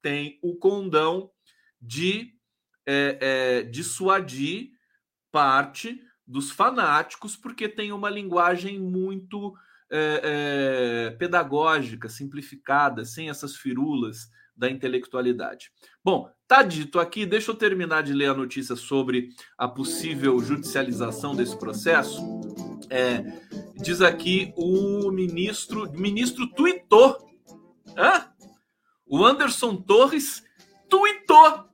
[0.00, 1.32] tem o condão
[1.80, 2.32] de
[2.86, 4.70] é, é, dissuadir
[5.32, 9.52] parte dos fanáticos, porque tem uma linguagem muito
[9.96, 15.70] é, é, pedagógica, simplificada, sem essas firulas da intelectualidade.
[16.02, 21.34] Bom, tá dito aqui, deixa eu terminar de ler a notícia sobre a possível judicialização
[21.34, 22.20] desse processo.
[22.90, 23.22] É,
[23.76, 27.30] diz aqui o ministro, ministro tuitou,
[27.96, 28.32] hã?
[29.06, 30.42] o Anderson Torres
[30.88, 31.68] tuitou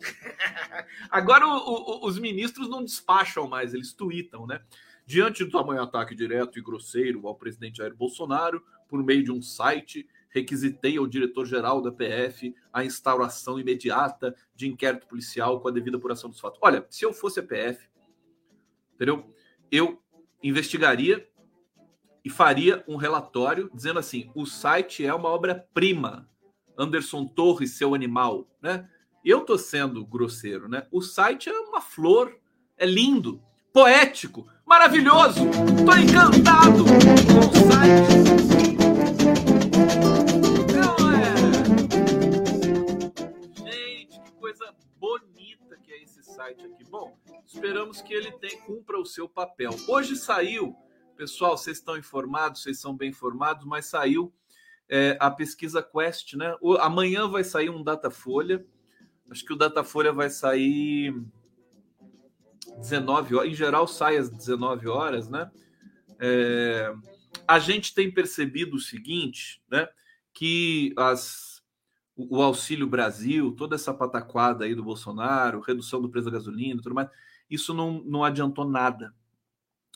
[1.10, 4.60] Agora o, o, os ministros não despacham mais, eles tweetam, né?
[5.06, 9.40] Diante do tamanho ataque direto e grosseiro ao presidente Jair Bolsonaro, por meio de um
[9.40, 15.96] site, requisitei ao diretor-geral da PF a instauração imediata de inquérito policial com a devida
[15.96, 16.58] apuração dos fatos.
[16.60, 17.88] Olha, se eu fosse a PF,
[18.96, 19.32] entendeu?
[19.70, 20.02] Eu
[20.42, 21.24] investigaria
[22.24, 26.28] e faria um relatório dizendo assim: o site é uma obra-prima.
[26.76, 28.90] Anderson Torres, seu animal, né?
[29.24, 30.86] Eu tô sendo grosseiro, né?
[30.90, 32.36] O site é uma flor,
[32.76, 33.40] é lindo,
[33.72, 35.40] poético, maravilhoso.
[35.84, 38.36] Tô encantado com o site.
[40.74, 41.36] Não é?
[43.70, 46.84] Gente, que coisa bonita que é esse site aqui.
[46.90, 49.70] Bom, esperamos que ele tenha, cumpra o seu papel.
[49.88, 50.76] Hoje saiu,
[51.16, 54.32] pessoal, vocês estão informados, vocês são bem informados, mas saiu
[54.88, 56.56] é, a pesquisa Quest, né?
[56.60, 58.64] O, amanhã vai sair um Datafolha
[59.30, 61.14] Acho que o Datafolha vai sair
[62.78, 63.50] 19 horas.
[63.50, 65.50] Em geral, sai às 19 horas, né?
[66.18, 66.92] É,
[67.46, 69.88] a gente tem percebido o seguinte, né?
[70.32, 71.62] Que as,
[72.16, 76.82] o, o, Auxílio Brasil, toda essa pataquada aí do Bolsonaro, redução do preço da gasolina
[76.82, 77.08] tudo mais,
[77.50, 79.14] isso não, não adiantou nada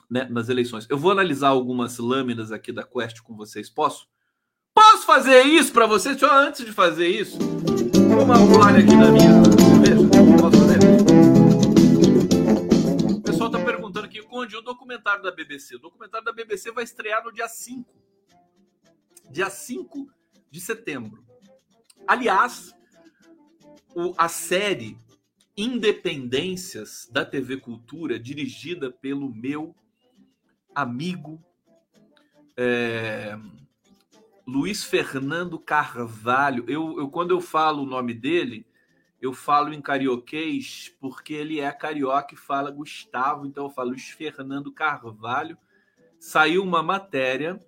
[0.09, 0.87] né, nas eleições.
[0.89, 3.69] Eu vou analisar algumas lâminas aqui da Quest com vocês.
[3.69, 4.07] Posso?
[4.75, 6.19] Posso fazer isso para vocês?
[6.19, 7.39] Só antes de fazer isso,
[8.23, 9.43] uma toalha aqui na minha.
[10.41, 10.70] Posso fazer?
[14.51, 15.77] Onde o documentário da BBC.
[15.77, 17.89] O documentário da BBC vai estrear no dia 5.
[19.31, 20.11] Dia 5
[20.51, 21.25] de setembro.
[22.07, 22.75] Aliás,
[23.95, 24.99] o, a série
[25.57, 29.75] Independências da TV Cultura, dirigida pelo meu
[30.75, 31.43] amigo
[32.57, 33.39] é,
[34.47, 36.65] Luiz Fernando Carvalho.
[36.67, 38.67] Eu, eu, quando eu falo o nome dele,
[39.21, 44.09] eu falo em carioquês porque ele é carioca e fala Gustavo, então eu falo Luiz
[44.09, 45.59] Fernando Carvalho.
[46.19, 47.61] Saiu uma matéria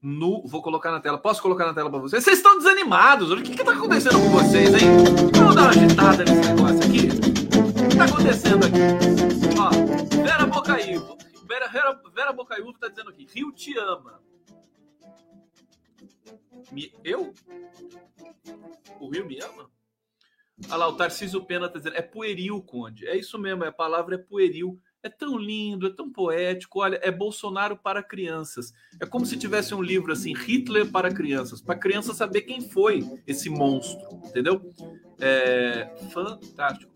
[0.00, 0.46] no.
[0.46, 1.18] Vou colocar na tela.
[1.18, 2.24] Posso colocar na tela para vocês?
[2.24, 3.30] Vocês estão desanimados.
[3.30, 4.88] O que está acontecendo com vocês, hein?
[5.34, 7.08] Vamos dar uma agitada nesse negócio aqui?
[7.08, 9.58] O que está acontecendo aqui?
[9.58, 11.18] Ó, Vera Bocaiúva.
[11.46, 14.20] Vera, Vera, Vera Bocaiúva está dizendo aqui: Rio te ama.
[16.72, 17.34] Me, eu?
[19.00, 19.70] O Rio me ama?
[20.68, 23.06] Olha lá, o Tarcísio Pena está dizendo, é pueril, Conde.
[23.06, 24.78] É isso mesmo, a palavra é pueril.
[25.02, 26.80] É tão lindo, é tão poético.
[26.80, 28.72] Olha, é Bolsonaro para crianças.
[29.00, 33.02] É como se tivesse um livro assim, Hitler para crianças, para criança saber quem foi
[33.26, 34.60] esse monstro, entendeu?
[35.18, 36.92] É fantástico.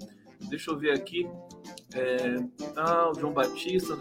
[0.48, 1.27] Deixa eu ver aqui.
[1.94, 2.37] É,
[3.11, 3.96] o João Batista.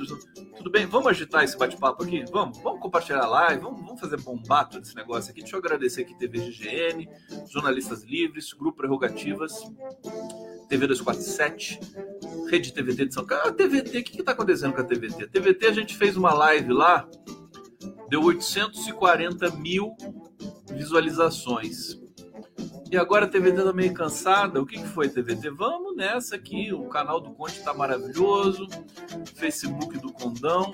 [0.58, 0.86] Tudo bem?
[0.86, 2.24] Vamos agitar esse bate-papo aqui?
[2.32, 2.58] Vamos?
[2.60, 3.62] Vamos compartilhar a live?
[3.62, 5.42] Vamos, vamos fazer bombato desse negócio aqui?
[5.42, 7.08] Deixa eu agradecer aqui TV GGN,
[7.52, 9.54] Jornalistas Livres, Grupo Prerrogativas,
[10.70, 11.80] TV 247,
[12.50, 13.44] Rede TVT de São Paulo.
[13.46, 15.26] Ah, TVT, o que está acontecendo com a TVT?
[15.26, 17.08] A TVT, a gente fez uma live lá,
[18.10, 19.96] deu 840 mil
[20.72, 22.03] visualizações.
[22.94, 24.62] E agora a TVT tá meio cansada.
[24.62, 25.50] O que, que foi, TVT?
[25.50, 26.72] Vamos nessa aqui.
[26.72, 28.68] O canal do Conte tá maravilhoso.
[29.34, 30.72] Facebook do Condão.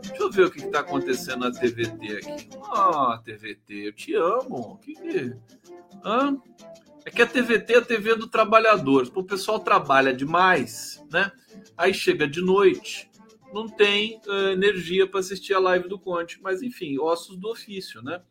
[0.00, 2.48] Deixa eu ver o que, que tá acontecendo na TVT aqui.
[2.72, 4.56] Ah, oh, TVT, eu te amo.
[4.56, 5.36] O que que.
[6.02, 6.38] Hã?
[7.04, 9.12] É que a TVT é a TV do trabalhador.
[9.14, 11.30] O pessoal trabalha demais, né?
[11.76, 13.10] Aí chega de noite,
[13.52, 16.40] não tem uh, energia para assistir a live do Conte.
[16.40, 18.22] Mas enfim, ossos do ofício, né?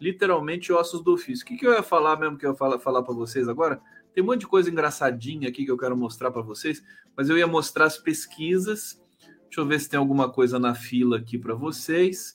[0.00, 1.44] Literalmente ossos do ofício.
[1.44, 3.80] O que, que eu ia falar mesmo que eu ia falar, falar para vocês agora?
[4.14, 6.82] Tem um monte de coisa engraçadinha aqui que eu quero mostrar para vocês,
[7.16, 9.00] mas eu ia mostrar as pesquisas.
[9.44, 12.34] Deixa eu ver se tem alguma coisa na fila aqui para vocês.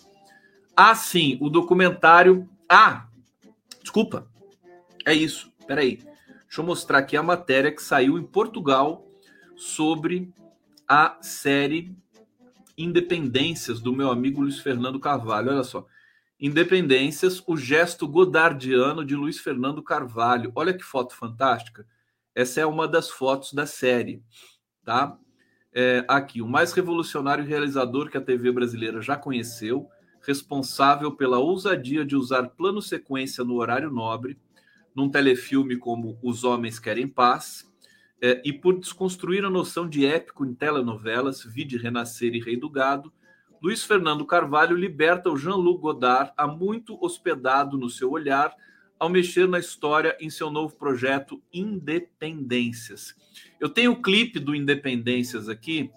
[0.75, 2.47] Ah, sim, o documentário.
[2.69, 3.07] Ah,
[3.81, 4.27] desculpa.
[5.05, 5.51] É isso.
[5.65, 5.97] Peraí.
[6.43, 9.05] Deixa eu mostrar aqui a matéria que saiu em Portugal
[9.55, 10.33] sobre
[10.87, 11.95] a série
[12.77, 15.51] Independências do meu amigo Luiz Fernando Carvalho.
[15.51, 15.85] Olha só.
[16.39, 20.51] Independências, o gesto godardiano de Luiz Fernando Carvalho.
[20.53, 21.87] Olha que foto fantástica.
[22.33, 24.21] Essa é uma das fotos da série,
[24.83, 25.17] tá?
[25.73, 29.87] É, aqui, o mais revolucionário realizador que a TV brasileira já conheceu,
[30.21, 34.37] responsável pela ousadia de usar plano sequência no horário nobre,
[34.93, 37.69] num telefilme como Os Homens Querem Paz,
[38.21, 42.69] é, e por desconstruir a noção de épico em telenovelas, Vide Renascer e Rei do
[42.69, 43.11] Gado,
[43.65, 48.55] Luiz Fernando Carvalho liberta o Jean-Luc Godard, há muito hospedado no seu olhar,
[48.99, 53.15] ao mexer na história em seu novo projeto Independências.
[53.59, 55.89] Eu tenho o clipe do Independências aqui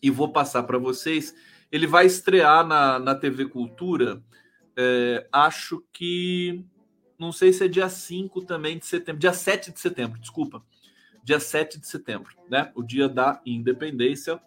[0.00, 1.34] e vou passar para vocês.
[1.72, 4.22] Ele vai estrear na, na TV Cultura,
[4.76, 6.64] é, acho que.
[7.18, 10.64] Não sei se é dia 5 também de setembro, dia 7 de setembro, desculpa.
[11.24, 12.70] Dia 7 de setembro, né?
[12.76, 14.40] O dia da independência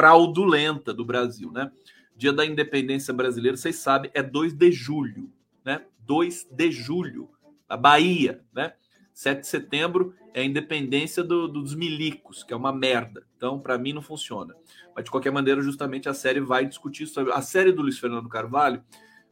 [0.00, 1.70] fraudulenta do Brasil, né?
[2.16, 5.30] Dia da independência brasileira, vocês sabem, é 2 de julho,
[5.62, 5.84] né?
[6.06, 7.28] 2 de julho,
[7.68, 8.72] a Bahia, né?
[9.12, 13.26] 7 de setembro é a independência do, dos milicos, que é uma merda.
[13.36, 14.54] Então, para mim, não funciona.
[14.96, 17.34] Mas, de qualquer maneira, justamente a série vai discutir sobre.
[17.34, 18.82] A série do Luiz Fernando Carvalho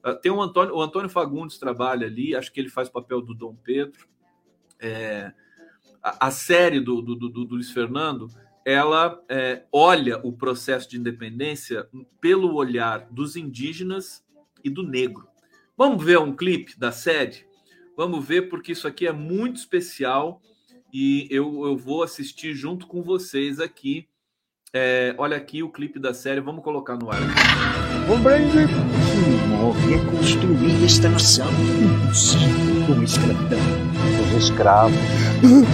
[0.04, 3.22] uh, tem um Antônio, o Antônio Fagundes trabalha ali, acho que ele faz o papel
[3.22, 4.06] do Dom Pedro.
[4.78, 5.32] É,
[6.02, 8.28] a, a, série do, do, do, do Luiz Fernando
[8.68, 11.88] ela é, olha o processo de independência
[12.20, 14.22] pelo olhar dos indígenas
[14.62, 15.26] e do negro.
[15.74, 17.46] Vamos ver um clipe da série?
[17.96, 20.42] Vamos ver, porque isso aqui é muito especial
[20.92, 24.06] e eu, eu vou assistir junto com vocês aqui.
[24.70, 27.22] É, olha aqui o clipe da série, vamos colocar no ar.
[28.06, 28.68] Compreende?
[29.88, 34.07] reconstruir esta nação impossível com escravidão.
[34.36, 34.98] Os escravos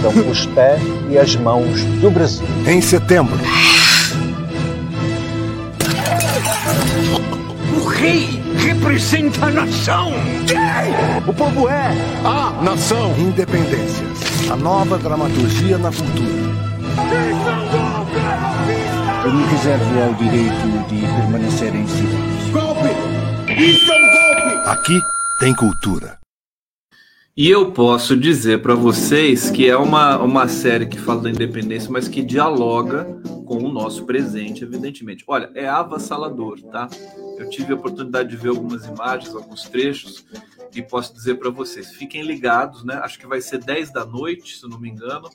[0.01, 2.45] são os pés e as mãos do Brasil.
[2.67, 3.37] Em setembro.
[7.75, 10.11] O rei representa a nação.
[11.27, 11.91] O povo é
[12.23, 13.13] a nação.
[13.17, 14.49] Independências.
[14.49, 16.45] A nova dramaturgia na cultura.
[19.25, 22.51] Eu me reservo ao direito de permanecer em silêncio.
[22.51, 22.89] Golpe!
[23.59, 24.69] Isso é um golpe!
[24.69, 25.01] Aqui
[25.39, 26.24] tem cultura.
[27.37, 31.91] E eu posso dizer para vocês que é uma, uma série que fala da independência,
[31.91, 33.03] mas que dialoga
[33.45, 35.25] com o nosso presente, evidentemente.
[35.27, 36.87] Olha, é avassalador, tá?
[37.37, 40.25] Eu tive a oportunidade de ver algumas imagens, alguns trechos,
[40.73, 43.01] e posso dizer para vocês, fiquem ligados, né?
[43.03, 45.29] Acho que vai ser 10 da noite, se não me engano.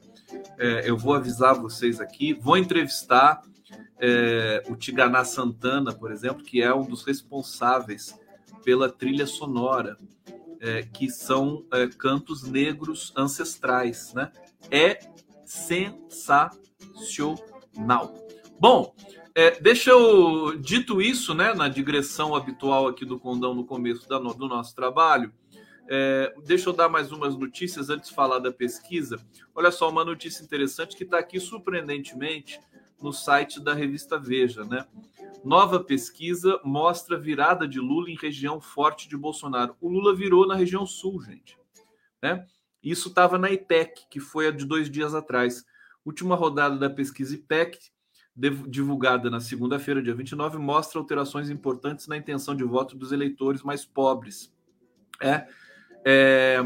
[0.57, 3.43] É, eu vou avisar vocês aqui, vou entrevistar
[4.01, 8.19] é, o Tiganá Santana, por exemplo, que é um dos responsáveis
[8.65, 9.99] pela trilha sonora
[10.61, 14.31] é, que são é, cantos negros ancestrais, né?
[14.70, 14.99] É
[15.44, 16.61] sensacional.
[18.59, 18.94] Bom,
[19.35, 24.18] é, deixa eu, dito isso, né, na digressão habitual aqui do Condão no começo da,
[24.18, 25.33] do nosso trabalho,
[25.88, 29.18] é, deixa eu dar mais umas notícias antes de falar da pesquisa.
[29.55, 32.61] Olha só, uma notícia interessante que está aqui surpreendentemente
[33.01, 34.87] no site da revista Veja, né?
[35.45, 39.75] Nova pesquisa mostra virada de Lula em região forte de Bolsonaro.
[39.81, 41.59] O Lula virou na região sul, gente.
[42.23, 42.47] Né?
[42.83, 45.65] Isso estava na IPEC, que foi a de dois dias atrás.
[46.05, 47.79] Última rodada da pesquisa IPEC,
[48.69, 53.85] divulgada na segunda-feira, dia 29, mostra alterações importantes na intenção de voto dos eleitores mais
[53.85, 54.55] pobres.
[55.21, 55.47] É,
[56.05, 56.59] é,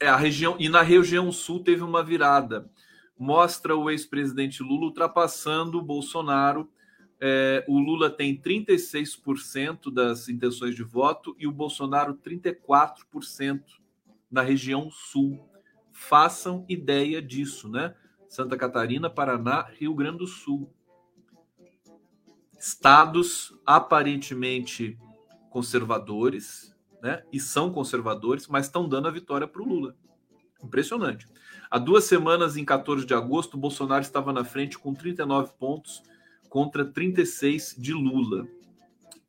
[0.00, 2.70] é a região e na região sul teve uma virada.
[3.18, 6.68] Mostra o ex-presidente Lula ultrapassando o Bolsonaro
[7.20, 13.62] é, o Lula tem 36% das intenções de voto e o Bolsonaro 34%
[14.30, 15.46] na região sul.
[15.92, 17.94] Façam ideia disso, né?
[18.26, 20.72] Santa Catarina, Paraná, Rio Grande do Sul.
[22.58, 24.98] Estados aparentemente
[25.50, 27.22] conservadores, né?
[27.30, 29.94] E são conservadores, mas estão dando a vitória para o Lula.
[30.62, 31.26] Impressionante.
[31.70, 36.02] Há duas semanas, em 14 de agosto, Bolsonaro estava na frente com 39 pontos
[36.50, 38.46] contra 36 de Lula.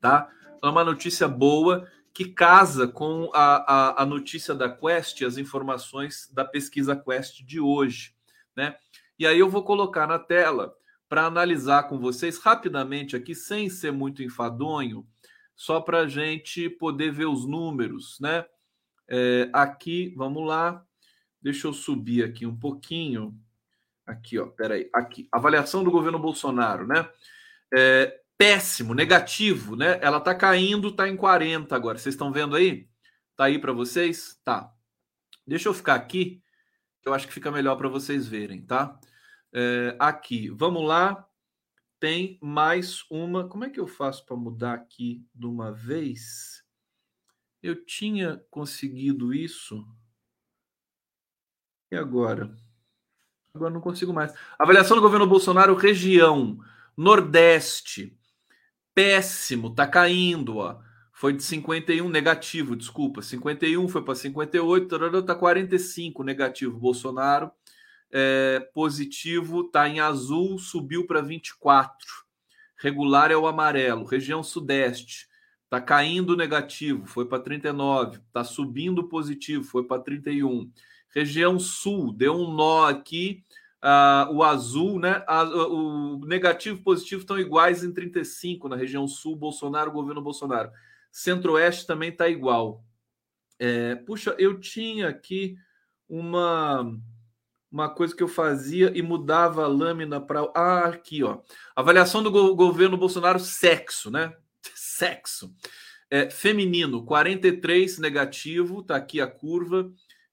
[0.00, 0.28] Tá?
[0.62, 6.28] É uma notícia boa que casa com a, a, a notícia da Quest, as informações
[6.34, 8.14] da pesquisa Quest de hoje.
[8.54, 8.76] Né?
[9.18, 10.74] E aí eu vou colocar na tela
[11.08, 15.06] para analisar com vocês rapidamente aqui, sem ser muito enfadonho,
[15.54, 18.44] só para a gente poder ver os números, né?
[19.06, 20.82] É, aqui, vamos lá.
[21.40, 23.38] Deixa eu subir aqui um pouquinho.
[24.06, 24.88] Aqui, ó, peraí.
[24.92, 25.28] Aqui.
[25.30, 27.08] Avaliação do governo Bolsonaro, né?
[27.72, 29.98] É, péssimo, negativo, né?
[30.02, 31.98] Ela tá caindo, tá em 40 agora.
[31.98, 32.88] Vocês estão vendo aí?
[33.36, 34.40] Tá aí para vocês?
[34.44, 34.72] Tá.
[35.46, 36.42] Deixa eu ficar aqui.
[37.04, 38.98] Eu acho que fica melhor para vocês verem, tá?
[39.52, 41.28] É, aqui, vamos lá.
[42.00, 43.48] tem mais uma.
[43.48, 46.64] Como é que eu faço para mudar aqui de uma vez?
[47.62, 49.86] Eu tinha conseguido isso.
[51.92, 52.56] E agora?
[53.54, 54.32] Agora não consigo mais.
[54.58, 56.58] Avaliação do governo Bolsonaro, região
[56.96, 58.16] Nordeste.
[58.94, 60.78] Péssimo, tá caindo, ó.
[61.12, 63.20] Foi de 51 negativo, desculpa.
[63.20, 66.78] 51 foi para 58, tá 45 negativo.
[66.78, 67.50] Bolsonaro
[68.10, 71.94] é, positivo tá em azul, subiu para 24.
[72.78, 74.04] Regular é o amarelo.
[74.04, 75.28] Região Sudeste
[75.68, 78.18] tá caindo negativo, foi para 39.
[78.32, 80.70] Tá subindo positivo, foi para 31.
[81.14, 83.44] Região Sul deu um nó aqui
[83.82, 85.24] Uh, o azul, né?
[85.26, 90.70] A, o negativo e positivo estão iguais em 35 na região sul, Bolsonaro, governo Bolsonaro.
[91.10, 92.84] Centro-Oeste também está igual.
[93.58, 95.56] É, puxa, eu tinha aqui
[96.08, 96.96] uma
[97.72, 100.42] uma coisa que eu fazia e mudava a lâmina para.
[100.54, 101.40] Ah, aqui, ó.
[101.74, 104.32] Avaliação do go governo Bolsonaro, sexo, né?
[104.76, 105.52] Sexo.
[106.10, 109.90] É, feminino, 43 negativo, tá aqui a curva.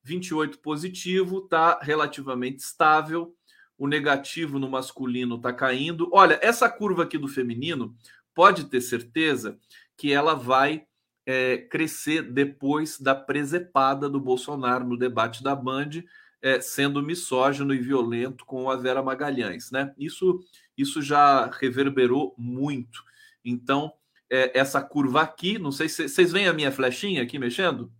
[0.10, 3.34] 28 positivo, tá relativamente estável
[3.80, 6.10] o negativo no masculino está caindo.
[6.12, 7.96] Olha, essa curva aqui do feminino,
[8.36, 9.58] pode ter certeza
[9.98, 10.84] que ela vai
[11.26, 16.04] é, crescer depois da presepada do Bolsonaro no debate da Band,
[16.42, 19.72] é, sendo misógino e violento com a Vera Magalhães.
[19.72, 19.94] Né?
[19.98, 20.42] Isso,
[20.78, 23.02] isso já reverberou muito.
[23.46, 23.94] Então,
[24.30, 27.92] é, essa curva aqui, não sei se vocês veem a minha flechinha aqui mexendo?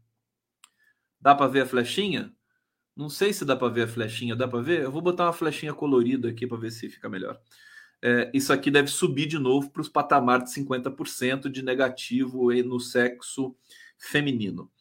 [1.20, 2.34] Dá para ver a flechinha?
[2.96, 4.36] Não sei se dá para ver a flechinha.
[4.36, 4.84] Dá para ver?
[4.84, 7.40] Eu vou botar uma flechinha colorida aqui para ver se fica melhor.
[8.02, 12.80] É, isso aqui deve subir de novo para os patamares de 50% de negativo no
[12.80, 13.56] sexo
[13.98, 14.72] feminino.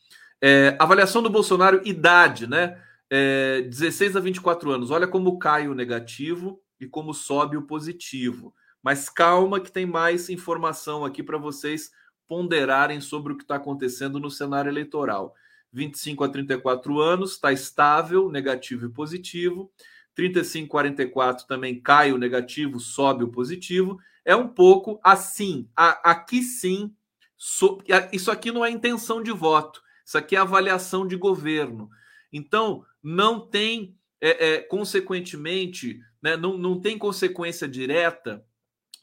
[0.41, 2.81] É, avaliação do Bolsonaro, idade, né?
[3.11, 4.91] É, 16 a 24 anos.
[4.91, 8.55] Olha como cai o negativo e como sobe o positivo.
[8.83, 11.91] Mas calma, que tem mais informação aqui para vocês
[12.29, 15.35] ponderarem sobre o que está acontecendo no cenário eleitoral.
[15.73, 19.71] 25 a 34 anos, está estável, negativo e positivo.
[20.15, 23.99] 35 a 44 também cai o negativo, sobe o positivo.
[24.25, 25.69] É um pouco assim.
[25.77, 26.93] A, aqui sim,
[27.37, 27.79] so,
[28.13, 31.89] isso aqui não é intenção de voto, isso aqui é avaliação de governo.
[32.33, 38.45] Então, não tem, é, é, consequentemente, né, não, não tem consequência direta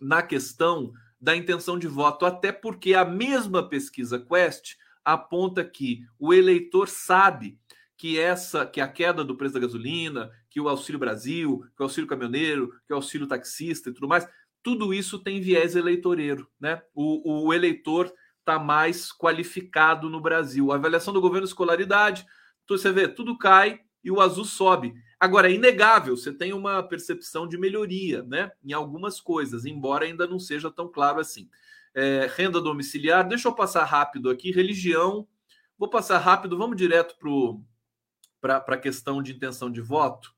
[0.02, 4.76] na questão da intenção de voto, até porque a mesma pesquisa Quest
[5.06, 7.58] aponta que o eleitor sabe
[7.96, 11.84] que essa, que a queda do preço da gasolina, que o Auxílio Brasil, que o
[11.84, 14.28] Auxílio Caminhoneiro, que o Auxílio Taxista e tudo mais,
[14.62, 16.82] tudo isso tem viés eleitoreiro, né?
[16.94, 20.72] O, o eleitor está mais qualificado no Brasil.
[20.72, 22.26] A avaliação do governo escolaridade,
[22.68, 24.94] você vê, tudo cai e o azul sobe.
[25.20, 28.52] Agora, é inegável, você tem uma percepção de melhoria, né?
[28.64, 31.50] Em algumas coisas, embora ainda não seja tão claro assim
[31.96, 33.26] é, renda domiciliar.
[33.26, 35.26] Deixa eu passar rápido aqui, religião.
[35.78, 37.16] Vou passar rápido, vamos direto
[38.42, 40.36] para a questão de intenção de voto.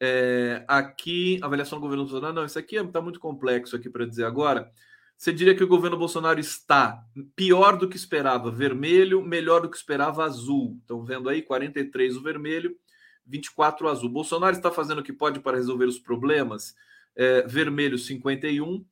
[0.00, 2.34] É, aqui, avaliação do governo Bolsonaro.
[2.34, 4.70] Não, isso aqui está muito complexo aqui para dizer agora.
[5.16, 7.04] Você diria que o governo Bolsonaro está
[7.36, 10.76] pior do que esperava, vermelho, melhor do que esperava, azul.
[10.80, 12.76] Estão vendo aí, 43 o vermelho,
[13.24, 14.08] 24 o azul.
[14.08, 16.74] Bolsonaro está fazendo o que pode para resolver os problemas.
[17.16, 18.84] É, vermelho, 51,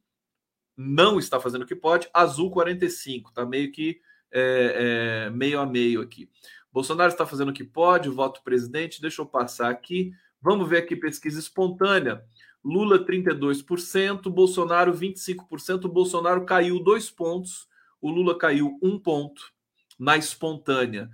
[0.76, 4.00] não está fazendo o que pode, azul 45, está meio que
[4.32, 6.28] é, é, meio a meio aqui.
[6.72, 10.12] Bolsonaro está fazendo o que pode, voto presidente, deixa eu passar aqui.
[10.40, 12.24] Vamos ver aqui pesquisa espontânea.
[12.64, 15.88] Lula 32%, Bolsonaro 25%.
[15.88, 17.68] Bolsonaro caiu dois pontos,
[18.00, 19.52] o Lula caiu um ponto
[19.98, 21.10] na espontânea.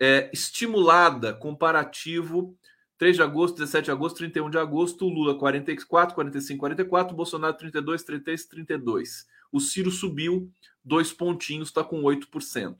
[0.00, 2.56] É, estimulada, comparativo
[3.02, 8.04] 3 de agosto, 17 de agosto, 31 de agosto, Lula 44, 45, 44, Bolsonaro 32,
[8.04, 9.26] 33, 32.
[9.50, 10.48] O Ciro subiu
[10.84, 12.76] dois pontinhos, está com 8%.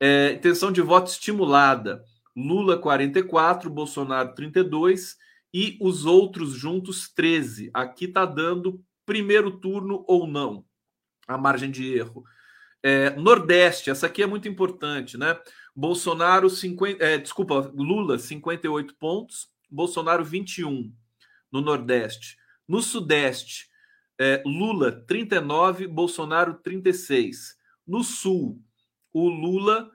[0.00, 2.02] É, intenção de voto estimulada:
[2.34, 5.18] Lula 44, Bolsonaro 32
[5.52, 7.70] e os outros juntos 13.
[7.74, 10.64] Aqui está dando primeiro turno ou não,
[11.26, 12.24] a margem de erro.
[12.82, 15.38] É, Nordeste, essa aqui é muito importante, né?
[15.76, 20.92] Bolsonaro, 50, é, desculpa, Lula, 58 pontos, Bolsonaro 21
[21.50, 22.36] no Nordeste.
[22.66, 23.68] No Sudeste,
[24.18, 27.56] é, Lula 39, Bolsonaro 36.
[27.86, 28.60] No Sul,
[29.12, 29.90] o Lula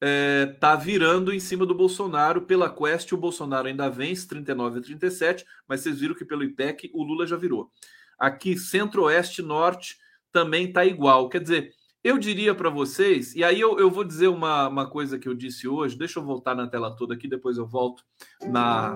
[0.00, 3.12] é, tá virando em cima do Bolsonaro pela Quest.
[3.12, 7.26] O Bolsonaro ainda vence 39 a 37, mas vocês viram que pelo IPEC o Lula
[7.26, 7.70] já virou.
[8.18, 9.96] Aqui, Centro-Oeste Norte
[10.32, 11.28] também está igual.
[11.28, 11.74] Quer dizer,
[12.08, 15.34] eu diria para vocês, e aí eu, eu vou dizer uma, uma coisa que eu
[15.34, 18.02] disse hoje, deixa eu voltar na tela toda aqui, depois eu volto
[18.46, 18.94] na,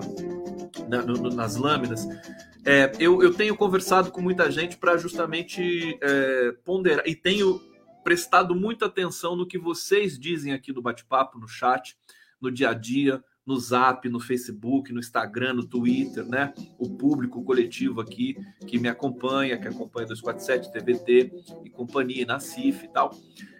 [0.89, 2.07] na no, nas lâminas.
[2.65, 7.61] É, eu, eu tenho conversado com muita gente para justamente é, ponderar, e tenho
[8.03, 11.95] prestado muita atenção no que vocês dizem aqui do bate-papo, no chat,
[12.41, 16.53] no dia a dia, no Zap, no Facebook, no Instagram, no Twitter, né?
[16.77, 18.35] O público coletivo aqui
[18.67, 21.31] que me acompanha, que acompanha 247, TVT
[21.65, 23.11] e companhia, na CIF e tal.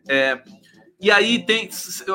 [0.07, 0.41] É,
[0.99, 1.69] e aí tem,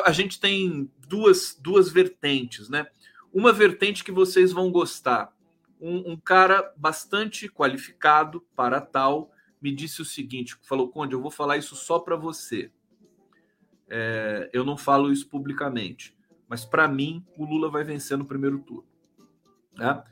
[0.04, 2.86] a gente tem duas, duas vertentes, né?
[3.32, 5.36] Uma vertente que vocês vão gostar.
[5.80, 11.30] Um, um cara bastante qualificado para tal me disse o seguinte: falou, Conde, eu vou
[11.30, 12.70] falar isso só para você.
[13.90, 16.17] É, eu não falo isso publicamente
[16.48, 18.84] mas para mim o Lula vai vencer no primeiro turno.
[19.76, 20.02] Né?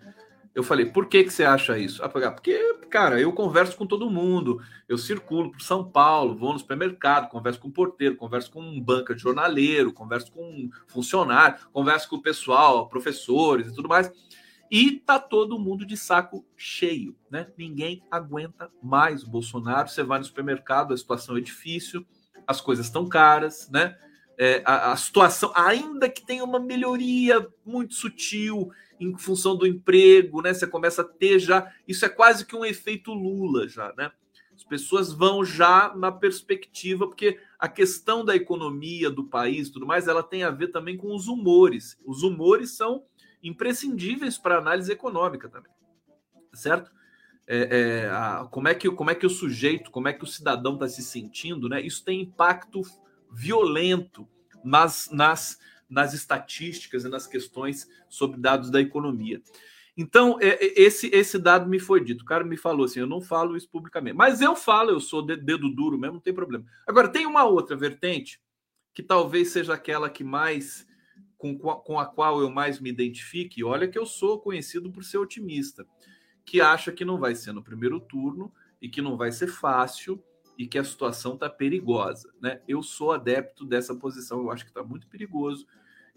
[0.54, 2.02] Eu falei, por que, que você acha isso?
[2.02, 4.58] Ah, porque, cara, eu converso com todo mundo,
[4.88, 8.80] eu circulo por São Paulo, vou no supermercado, converso com um porteiro, converso com um
[8.80, 14.10] banca de jornaleiro, converso com um funcionário, converso com o pessoal, professores e tudo mais.
[14.70, 17.48] E tá todo mundo de saco cheio, né?
[17.56, 19.88] Ninguém aguenta mais o Bolsonaro.
[19.88, 22.04] Você vai no supermercado, a situação é difícil,
[22.46, 23.96] as coisas estão caras, né?
[24.38, 28.70] É, a, a, situação, ainda que tenha uma melhoria muito sutil
[29.00, 30.52] em função do emprego, né?
[30.52, 31.72] Você começa a ter já.
[31.86, 34.10] Isso é quase que um efeito Lula, já, né?
[34.54, 40.08] As pessoas vão já na perspectiva, porque a questão da economia do país tudo mais,
[40.08, 41.98] ela tem a ver também com os humores.
[42.04, 43.04] Os humores são
[43.42, 45.70] imprescindíveis para análise econômica também,
[46.52, 46.90] certo?
[47.46, 47.58] É,
[48.04, 50.74] é, a, como, é que, como é que o sujeito, como é que o cidadão
[50.74, 51.80] está se sentindo, né?
[51.80, 52.82] Isso tem impacto
[53.36, 54.26] violento
[54.64, 55.58] nas, nas,
[55.88, 59.42] nas estatísticas e nas questões sobre dados da economia.
[59.94, 62.22] Então, é, é, esse, esse dado me foi dito.
[62.22, 64.16] O cara me falou assim: eu não falo isso publicamente.
[64.16, 66.64] Mas eu falo, eu sou dedo duro mesmo, não tem problema.
[66.86, 68.40] Agora, tem uma outra vertente,
[68.94, 70.86] que talvez seja aquela que mais.
[71.38, 73.62] Com, com a qual eu mais me identifique.
[73.62, 75.86] Olha que eu sou conhecido por ser otimista,
[76.46, 80.24] que acha que não vai ser no primeiro turno e que não vai ser fácil
[80.56, 82.32] e que a situação está perigosa.
[82.40, 82.60] Né?
[82.66, 85.66] Eu sou adepto dessa posição, eu acho que está muito perigoso.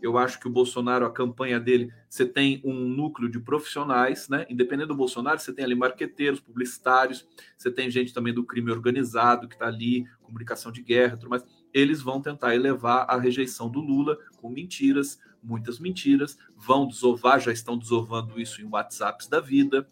[0.01, 4.45] Eu acho que o Bolsonaro, a campanha dele, você tem um núcleo de profissionais, né?
[4.49, 7.27] Independente do Bolsonaro, você tem ali marqueteiros, publicitários,
[7.57, 11.43] você tem gente também do crime organizado que está ali, comunicação de guerra, tudo mais.
[11.73, 17.51] Eles vão tentar elevar a rejeição do Lula com mentiras, muitas mentiras, vão desovar, já
[17.51, 19.85] estão desovando isso em WhatsApps da vida,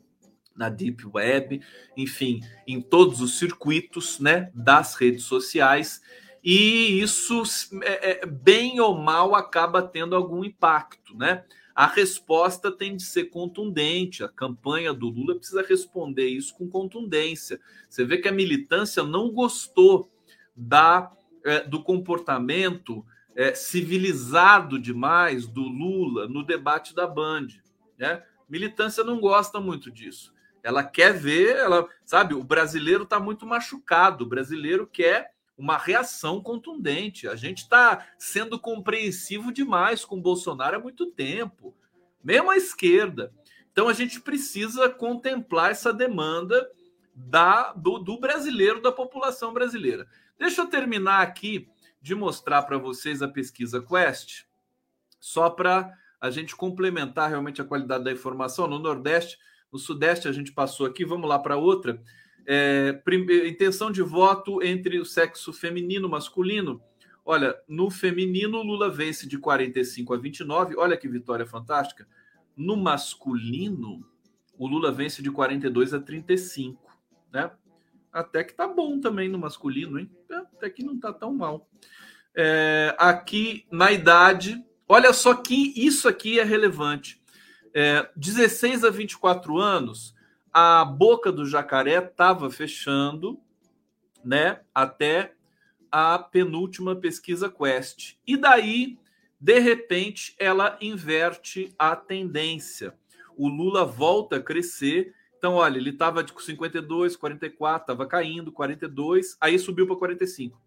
[0.58, 1.62] na Deep Web,
[1.96, 6.02] enfim, em todos os circuitos né, das redes sociais.
[6.44, 7.44] E isso,
[7.84, 11.16] é, é, bem ou mal, acaba tendo algum impacto.
[11.16, 11.44] Né?
[11.76, 14.24] A resposta tem de ser contundente.
[14.24, 17.60] A campanha do Lula precisa responder isso com contundência.
[17.90, 20.12] Você vê que a militância não gostou
[20.56, 21.12] da,
[21.44, 23.06] é, do comportamento
[23.36, 27.48] é, civilizado demais do Lula no debate da Band.
[27.98, 28.24] Né?
[28.50, 30.34] Militância não gosta muito disso.
[30.68, 36.42] Ela quer ver, ela sabe, o brasileiro está muito machucado, o brasileiro quer uma reação
[36.42, 37.26] contundente.
[37.26, 41.74] A gente está sendo compreensivo demais com Bolsonaro há muito tempo,
[42.22, 43.34] mesmo a esquerda.
[43.72, 46.70] Então a gente precisa contemplar essa demanda
[47.16, 50.06] da, do, do brasileiro, da população brasileira.
[50.38, 51.70] Deixa eu terminar aqui
[52.02, 54.44] de mostrar para vocês a pesquisa Quest,
[55.18, 58.68] só para a gente complementar realmente a qualidade da informação.
[58.68, 59.38] No Nordeste,
[59.72, 62.02] no Sudeste a gente passou aqui, vamos lá para outra.
[62.46, 63.02] É,
[63.46, 66.82] intenção de voto entre o sexo feminino e masculino.
[67.26, 70.78] Olha, no feminino, Lula vence de 45 a 29.
[70.78, 72.08] Olha que vitória fantástica.
[72.56, 74.06] No masculino,
[74.58, 76.82] o Lula vence de 42 a 35,
[77.32, 77.52] né?
[78.14, 80.10] Até que tá bom também no masculino, hein?
[80.32, 81.70] É, até que não tá tão mal.
[82.34, 87.22] É, aqui na idade, olha só que isso aqui é relevante.
[87.74, 90.16] É, 16 a 24 anos,
[90.54, 93.40] a boca do jacaré estava fechando,
[94.24, 94.62] né?
[94.74, 95.34] Até
[95.92, 98.16] a penúltima pesquisa Quest.
[98.26, 98.98] E daí,
[99.40, 102.94] de repente, ela inverte a tendência.
[103.36, 105.14] O Lula volta a crescer.
[105.38, 110.60] Então, olha, ele estava com 52, 44, estava caindo, 42, aí subiu para 45.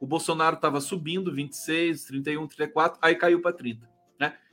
[0.00, 3.97] O Bolsonaro estava subindo, 26, 31, 34, aí caiu para 30.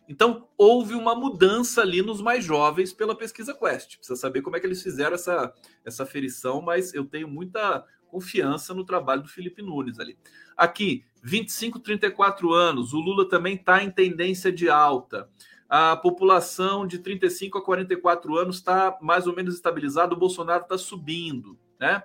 [0.08, 3.98] Então, houve uma mudança ali nos mais jovens pela pesquisa Quest.
[3.98, 5.54] Precisa saber como é que eles fizeram essa,
[5.84, 10.18] essa ferição, mas eu tenho muita confiança no trabalho do Felipe Nunes ali.
[10.56, 15.28] Aqui, 25, 34 anos, o Lula também está em tendência de alta.
[15.68, 20.78] A população de 35 a 44 anos está mais ou menos estabilizada, o Bolsonaro está
[20.78, 22.04] subindo, né?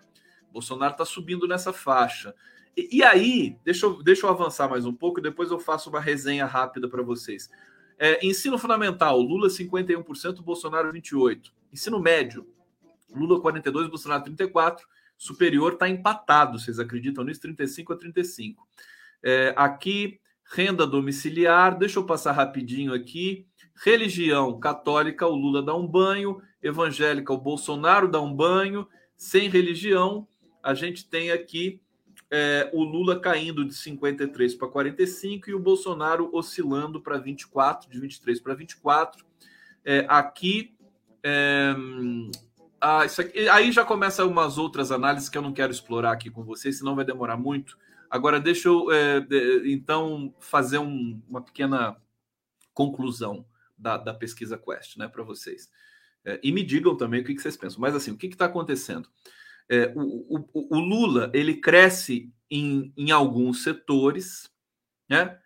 [0.49, 2.35] O Bolsonaro está subindo nessa faixa.
[2.77, 5.91] E, e, aí, deixa eu, deixa eu avançar mais um pouco e depois eu faço
[5.91, 7.51] uma resenha rápida para vocês.
[8.03, 11.51] É, ensino fundamental, Lula 51%, Bolsonaro 28%.
[11.71, 12.47] Ensino médio,
[13.15, 14.79] Lula 42%, Bolsonaro 34%.
[15.19, 17.43] Superior está empatado, vocês acreditam nisso?
[17.43, 18.67] 35 a 35.
[19.23, 20.19] É, aqui,
[20.51, 23.47] renda domiciliar, deixa eu passar rapidinho aqui.
[23.85, 26.41] Religião católica, o Lula dá um banho.
[26.63, 28.89] Evangélica, o Bolsonaro dá um banho.
[29.15, 30.27] Sem religião,
[30.63, 31.83] a gente tem aqui
[32.31, 37.99] é, o Lula caindo de 53 para 45 e o Bolsonaro oscilando para 24, de
[37.99, 39.25] 23 para 24.
[39.85, 40.77] É, aqui,
[41.23, 41.75] é,
[42.81, 46.45] ah, aqui, aí já começa umas outras análises que eu não quero explorar aqui com
[46.45, 47.77] vocês, senão vai demorar muito.
[48.09, 49.27] Agora, deixa eu é,
[49.65, 51.97] então fazer um, uma pequena
[52.73, 53.45] conclusão
[53.77, 55.71] da, da pesquisa Quest né, para vocês.
[56.25, 57.81] É, e me digam também o que, que vocês pensam.
[57.81, 59.09] Mas assim, o que está acontecendo?
[59.73, 64.51] É, o, o, o, Lula ele cresce em, em alguns setores,
[65.09, 65.39] né?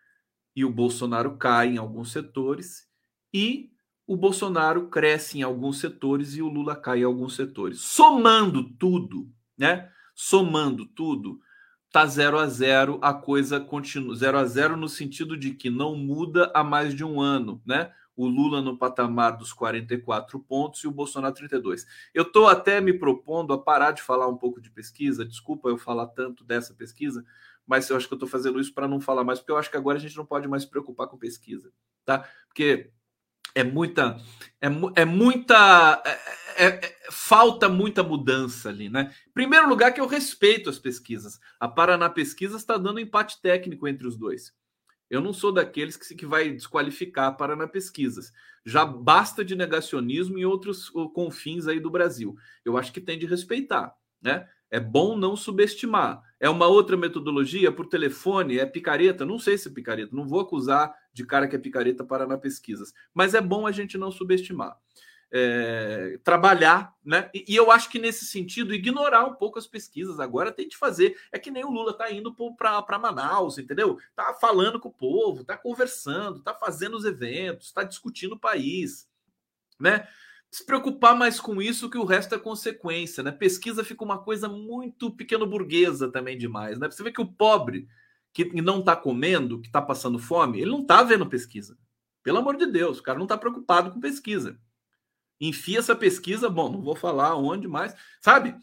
[0.56, 2.88] E o Bolsonaro cai em alguns setores,
[3.34, 3.70] e
[4.06, 7.80] o Bolsonaro cresce em alguns setores e o Lula cai em alguns setores.
[7.80, 9.90] Somando tudo, né?
[10.14, 11.38] Somando tudo,
[11.92, 15.96] tá 0 a 0, a coisa continua 0 a 0 no sentido de que não
[15.96, 17.92] muda há mais de um ano, né?
[18.16, 21.86] O Lula no patamar dos 44 pontos e o Bolsonaro 32.
[22.12, 25.78] Eu estou até me propondo a parar de falar um pouco de pesquisa, desculpa eu
[25.78, 27.24] falar tanto dessa pesquisa,
[27.66, 29.70] mas eu acho que eu estou fazendo isso para não falar mais, porque eu acho
[29.70, 31.72] que agora a gente não pode mais se preocupar com pesquisa,
[32.04, 32.28] tá?
[32.46, 32.90] Porque
[33.54, 34.20] é muita,
[34.60, 39.14] é, é muita, é, é, é, falta muita mudança ali, né?
[39.32, 41.40] Primeiro lugar que eu respeito as pesquisas.
[41.58, 44.52] A Paraná Pesquisa está dando empate técnico entre os dois.
[45.14, 48.32] Eu não sou daqueles que, que vai desqualificar para na pesquisas.
[48.64, 52.36] Já basta de negacionismo em outros confins aí do Brasil.
[52.64, 54.48] Eu acho que tem de respeitar, né?
[54.70, 56.20] É bom não subestimar.
[56.40, 59.24] É uma outra metodologia por telefone, é picareta?
[59.24, 62.36] Não sei se é picareta, não vou acusar de cara que é picareta para na
[62.36, 64.76] pesquisas, mas é bom a gente não subestimar
[65.32, 67.28] é, trabalhar, né?
[67.34, 70.76] E, e, eu acho que nesse sentido, ignorar um pouco as pesquisas agora tem de
[70.76, 71.16] fazer.
[71.32, 73.98] É que nem o Lula tá indo para Manaus, entendeu?
[74.14, 79.08] Tá falando com o povo, tá conversando, tá fazendo os eventos, tá discutindo o país,
[79.78, 80.06] né?
[80.50, 83.32] Se preocupar mais com isso que o resto é consequência, né?
[83.32, 86.88] Pesquisa fica uma coisa muito pequeno burguesa também demais, né?
[86.88, 87.88] Você vê que o pobre
[88.32, 91.76] que não tá comendo, que tá passando fome, ele não tá vendo pesquisa.
[92.22, 94.58] Pelo amor de Deus, o cara não tá preocupado com pesquisa
[95.48, 98.54] enfia essa pesquisa, bom, não vou falar onde mais, sabe?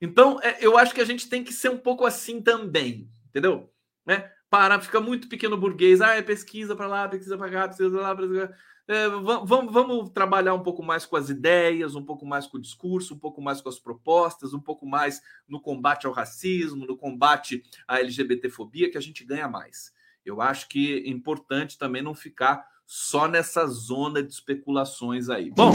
[0.00, 3.72] Então, é, eu acho que a gente tem que ser um pouco assim também, entendeu?
[4.06, 4.30] Né?
[4.48, 8.14] Para, fica muito pequeno burguês, ah, é pesquisa para lá, pesquisa para cá, pesquisa lá,
[8.14, 8.54] pesquisa...
[8.90, 12.60] É, vamos, vamos trabalhar um pouco mais com as ideias, um pouco mais com o
[12.60, 16.96] discurso, um pouco mais com as propostas, um pouco mais no combate ao racismo, no
[16.96, 19.92] combate à LGBTfobia, que a gente ganha mais.
[20.24, 25.50] Eu acho que é importante também não ficar só nessa zona de especulações aí.
[25.50, 25.72] Bom,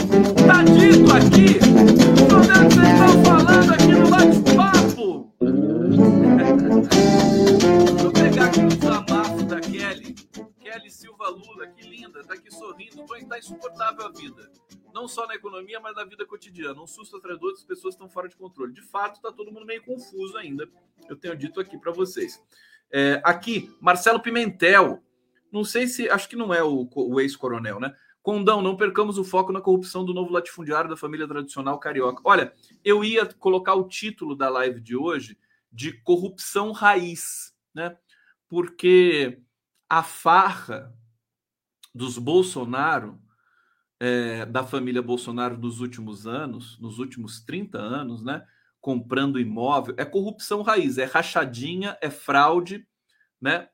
[0.48, 5.32] tá dito aqui, o que vocês estão falando aqui no bate-papo.
[7.86, 10.14] Deixa eu pegar aqui o desabafo da Kelly.
[10.58, 14.50] Kelly Silva Lula, que linda, tá aqui sorrindo, tá insuportável a vida.
[14.92, 16.82] Não só na economia, mas na vida cotidiana.
[16.82, 18.72] Um susto atrás do outro, as pessoas estão fora de controle.
[18.72, 20.68] De fato, tá todo mundo meio confuso ainda.
[21.08, 22.42] Eu tenho dito aqui para vocês.
[22.92, 25.00] É, aqui, Marcelo Pimentel.
[25.54, 26.10] Não sei se.
[26.10, 27.94] Acho que não é o, o ex-coronel, né?
[28.20, 32.20] Condão, não percamos o foco na corrupção do novo latifundiário da família tradicional carioca.
[32.24, 32.52] Olha,
[32.84, 35.38] eu ia colocar o título da live de hoje
[35.70, 37.96] de corrupção raiz, né?
[38.48, 39.40] Porque
[39.88, 40.92] a farra
[41.94, 43.22] dos Bolsonaro,
[44.00, 48.44] é, da família Bolsonaro dos últimos anos, nos últimos 30 anos, né?
[48.80, 52.84] Comprando imóvel, é corrupção raiz, é rachadinha, é fraude,
[53.40, 53.68] né?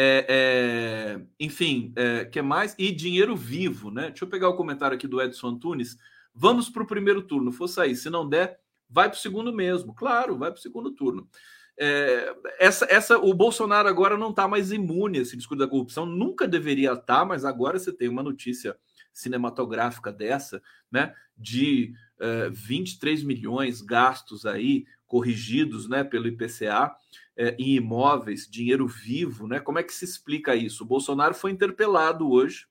[0.00, 2.72] É, é, enfim, é, que mais?
[2.78, 4.10] E dinheiro vivo, né?
[4.10, 5.98] Deixa eu pegar o comentário aqui do Edson Antunes.
[6.32, 7.96] Vamos para o primeiro turno, for sair.
[7.96, 9.92] Se não der, vai para o segundo mesmo.
[9.92, 11.28] Claro, vai para o segundo turno.
[11.76, 16.06] É, essa, essa, o Bolsonaro agora não está mais imune a esse discurso da corrupção,
[16.06, 18.76] nunca deveria estar, tá, mas agora você tem uma notícia
[19.12, 21.12] cinematográfica dessa, né?
[21.36, 26.94] De uh, 23 milhões gastos aí, corrigidos né, pelo IPCA
[27.36, 29.58] é, em imóveis, dinheiro vivo, né?
[29.58, 30.84] Como é que se explica isso?
[30.84, 32.66] O Bolsonaro foi interpelado hoje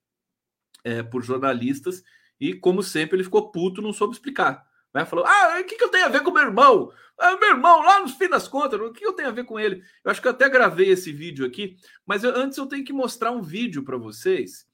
[0.83, 2.03] é, por jornalistas
[2.39, 4.65] e, como sempre, ele ficou puto, não soube explicar.
[4.93, 5.05] Né?
[5.05, 6.91] Falou: Ah, o que, que eu tenho a ver com meu irmão?
[7.17, 9.59] Ah, meu irmão, lá no fim das contas, o que eu tenho a ver com
[9.59, 9.81] ele?
[10.03, 11.75] Eu acho que eu até gravei esse vídeo aqui,
[12.05, 14.67] mas eu, antes eu tenho que mostrar um vídeo para vocês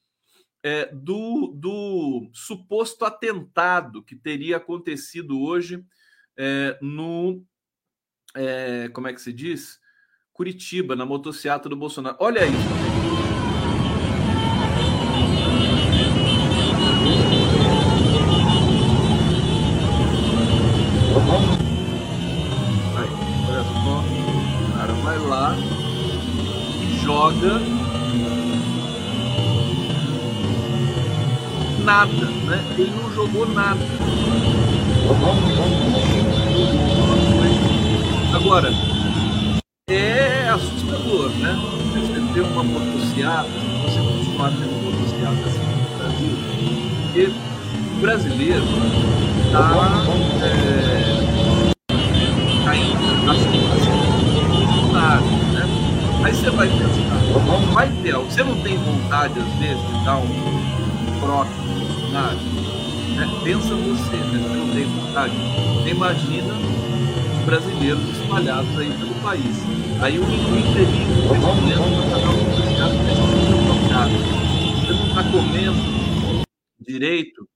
[0.61, 5.85] é, do, do suposto atentado que teria acontecido hoje
[6.37, 7.43] é, no.
[8.35, 9.79] É, como é que se diz?
[10.33, 12.17] Curitiba, na motocicleta do Bolsonaro.
[12.19, 13.03] Olha isso.
[27.03, 27.59] Joga
[31.83, 32.75] nada, né?
[32.77, 33.79] Ele não jogou nada.
[38.33, 38.69] Agora,
[39.87, 41.55] é assustador, né?
[41.93, 43.47] Você ter uma motocicleta,
[43.83, 46.35] você continuar tendo motocicleta assim no Brasil,
[47.03, 47.25] porque
[47.95, 48.65] o brasileiro
[49.45, 49.63] está
[50.41, 51.23] é,
[52.65, 54.03] caindo na situação
[55.53, 55.63] né?
[56.23, 58.31] Aí você vai pensar, vai ter algo.
[58.31, 62.37] Você não tem vontade, às vezes, de dar um no Bolsonaro?
[63.15, 63.29] Né?
[63.43, 64.39] Pensa você, né?
[64.41, 65.33] Você não tem vontade.
[65.87, 66.53] Imagina
[67.45, 69.57] brasileiros espalhados aí pelo país.
[70.01, 71.77] Aí o infeliz, o presidente,
[72.09, 72.43] vai dar um
[74.79, 76.43] Você não está comendo
[76.79, 77.47] direito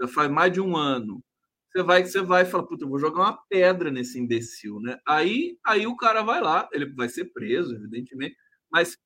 [0.00, 1.22] já faz mais de um ano.
[1.70, 4.98] Você vai, você vai e fala, puta, eu vou jogar uma pedra nesse imbecil, né?
[5.06, 8.36] Aí, aí o cara vai lá, ele vai ser preso, evidentemente,
[8.70, 8.96] mas,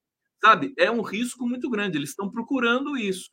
[0.42, 1.96] sabe, é um risco muito grande.
[1.96, 3.30] Eles estão procurando isso.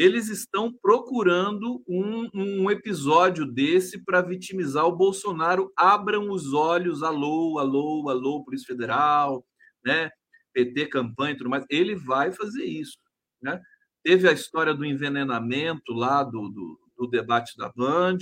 [0.00, 5.70] Eles estão procurando um, um episódio desse para vitimizar o Bolsonaro.
[5.76, 9.44] Abram os olhos, alô, alô, alô, Polícia Federal,
[9.84, 10.10] né?
[10.54, 11.66] PT, campanha e tudo mais.
[11.68, 12.96] Ele vai fazer isso,
[13.42, 13.60] né?
[14.02, 18.20] Teve a história do envenenamento lá do, do, do debate da Band,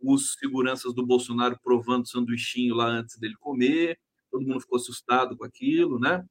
[0.00, 3.96] os seguranças do Bolsonaro provando sanduichinho lá antes dele comer,
[4.32, 6.24] todo mundo ficou assustado com aquilo, né?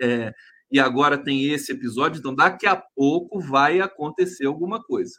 [0.00, 0.32] É,
[0.70, 5.14] e agora tem esse episódio, então daqui a pouco vai acontecer alguma coisa.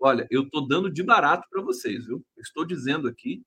[0.00, 2.24] Olha, eu estou dando de barato para vocês, viu?
[2.38, 3.42] Estou dizendo aqui,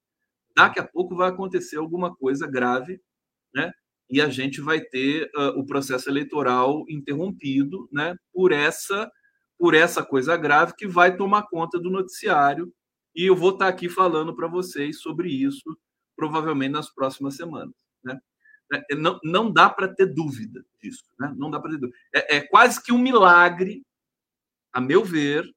[0.55, 2.99] daqui a pouco vai acontecer alguma coisa grave,
[3.53, 3.71] né?
[4.09, 9.11] e a gente vai ter uh, o processo eleitoral interrompido né, por essa
[9.57, 12.71] por essa coisa grave que vai tomar conta do noticiário
[13.15, 15.77] e eu vou estar aqui falando para vocês sobre isso
[16.15, 17.84] provavelmente nas próximas semanas.
[18.71, 18.83] Né?
[18.89, 21.33] É, não, não dá para ter dúvida disso, né?
[21.37, 21.97] não dá para ter dúvida.
[22.13, 23.83] É, é quase que um milagre,
[24.73, 25.49] a meu ver,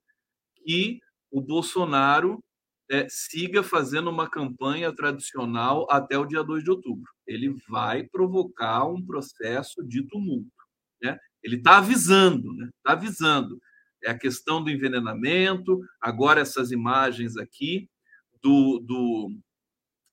[0.64, 1.00] que
[1.30, 2.42] o Bolsonaro
[2.90, 7.10] é, siga fazendo uma campanha tradicional até o dia 2 de outubro.
[7.26, 10.50] Ele vai provocar um processo de tumulto.
[11.02, 11.18] Né?
[11.42, 12.70] Ele está avisando, está né?
[12.82, 13.60] Tá avisando.
[14.02, 17.88] É a questão do envenenamento, agora essas imagens aqui
[18.42, 19.36] do, do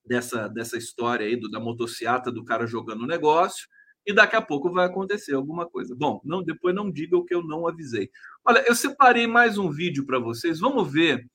[0.06, 3.68] dessa, dessa história aí do, da motociata do cara jogando o negócio,
[4.06, 5.96] e daqui a pouco vai acontecer alguma coisa.
[5.96, 8.12] Bom, não, depois não diga o que eu não avisei.
[8.46, 10.60] Olha, eu separei mais um vídeo para vocês.
[10.60, 11.26] Vamos ver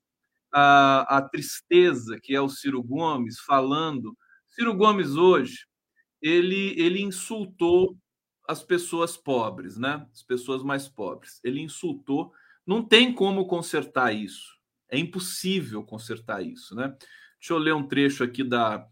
[0.53, 4.17] a, a tristeza que é o Ciro Gomes falando.
[4.49, 5.67] Ciro Gomes hoje
[6.23, 7.97] ele, ele insultou
[8.47, 10.07] as pessoas pobres, né?
[10.13, 11.41] As pessoas mais pobres.
[11.43, 12.33] Ele insultou.
[12.67, 14.59] Não tem como consertar isso.
[14.89, 16.97] É impossível consertar isso, né?
[17.41, 18.87] Deixa eu ler um trecho aqui da,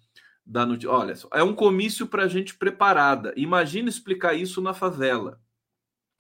[0.45, 0.91] da notícia.
[0.91, 3.35] Olha, é um comício para gente preparada.
[3.37, 5.39] Imagina explicar isso na favela,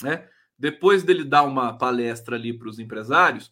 [0.02, 0.28] né?
[0.58, 3.50] Depois dele dar uma palestra ali para os empresários,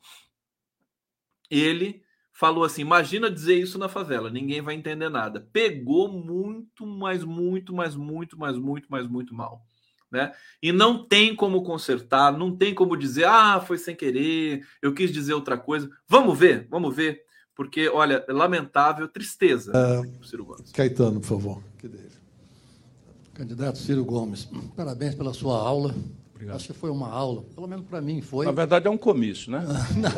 [1.48, 2.02] ele
[2.32, 5.40] falou assim: imagina dizer isso na favela, ninguém vai entender nada.
[5.52, 9.64] Pegou muito, mais, muito, mais, muito, mais, muito, mais, muito mal.
[10.10, 10.32] Né?
[10.62, 15.10] E não tem como consertar, não tem como dizer, ah, foi sem querer, eu quis
[15.10, 15.90] dizer outra coisa.
[16.06, 17.25] Vamos ver, vamos ver,
[17.56, 19.72] porque, olha, é lamentável, tristeza.
[19.72, 20.70] Uh, Ciro Gomes.
[20.72, 21.62] Caetano, por favor.
[23.32, 25.94] Candidato Ciro Gomes, parabéns pela sua aula.
[26.34, 26.56] Obrigado.
[26.56, 28.44] Acho que foi uma aula, pelo menos para mim foi.
[28.44, 29.64] Na verdade é um comício, né?
[29.96, 30.10] Não,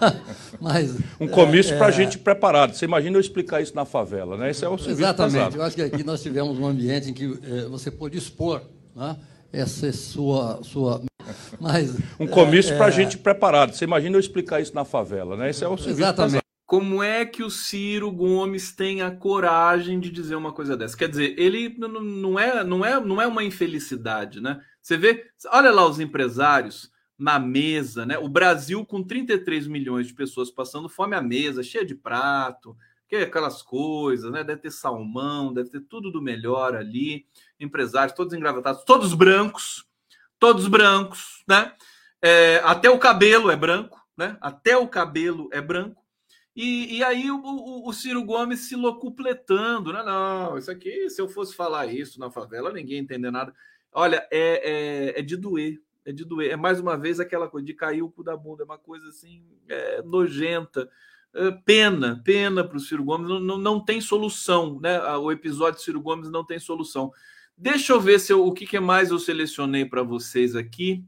[0.60, 2.74] mas, um comício é, para a gente preparado.
[2.74, 4.50] Você imagina eu explicar isso na favela, né?
[4.50, 5.34] Esse é o Exatamente.
[5.34, 5.56] Pesado.
[5.56, 8.62] Eu acho que aqui nós tivemos um ambiente em que é, você pôde expor
[8.96, 9.16] né,
[9.52, 11.02] essa sua, sua
[11.60, 13.74] mas, um comício é, para a gente preparado.
[13.74, 15.50] Você imagina eu explicar isso na favela, né?
[15.50, 16.16] Esse é o Exatamente.
[16.16, 16.40] Pesado.
[16.66, 20.96] Como é que o Ciro Gomes tem a coragem de dizer uma coisa dessa?
[20.96, 24.60] Quer dizer, ele não é, não é, não é uma infelicidade, né?
[24.80, 28.16] Você vê, olha lá os empresários na mesa, né?
[28.18, 32.76] O Brasil com 33 milhões de pessoas passando fome à mesa, cheia de prato,
[33.08, 34.44] que é aquelas coisas, né?
[34.44, 37.26] Deve ter salmão, deve ter tudo do melhor ali.
[37.58, 39.84] Empresários todos engravatados, todos brancos,
[40.40, 41.72] todos brancos, né?
[42.22, 44.36] É, até o cabelo é branco, né?
[44.40, 46.02] Até o cabelo é branco.
[46.56, 50.02] E, e aí o, o, o, Ciro Gomes se locupletando, né?
[50.02, 53.54] Não, isso aqui, se eu fosse falar isso na favela, ninguém entender nada.
[53.92, 56.50] Olha, é, é, é de doer, é de doer.
[56.50, 59.08] É mais uma vez aquela coisa de cair o cu da bunda, é uma coisa
[59.08, 60.90] assim é, nojenta.
[61.32, 65.00] É, pena, pena para o Ciro Gomes, não, não, não, tem solução, né?
[65.16, 67.12] O episódio Ciro Gomes não tem solução.
[67.62, 71.04] Deixa eu ver se eu, o que, que mais eu selecionei para vocês aqui.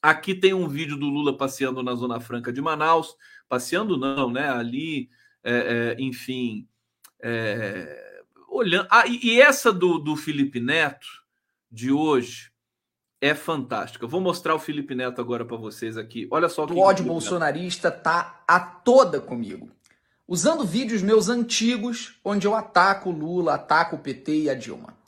[0.00, 3.14] Aqui tem um vídeo do Lula passeando na Zona Franca de Manaus.
[3.50, 4.48] Passeando, não, né?
[4.48, 5.10] Ali,
[5.42, 6.66] é, é, enfim.
[7.22, 8.88] É, olhando.
[8.90, 11.06] Ah, e, e, essa do, do Felipe Neto,
[11.70, 12.50] de hoje,
[13.20, 14.06] é fantástica.
[14.06, 16.26] Eu vou mostrar o Felipe Neto agora para vocês aqui.
[16.30, 16.64] Olha só.
[16.64, 19.70] O ódio bolsonarista tá a toda comigo.
[20.26, 25.03] Usando vídeos meus antigos, onde eu ataco o Lula, ataco o PT e a Dilma.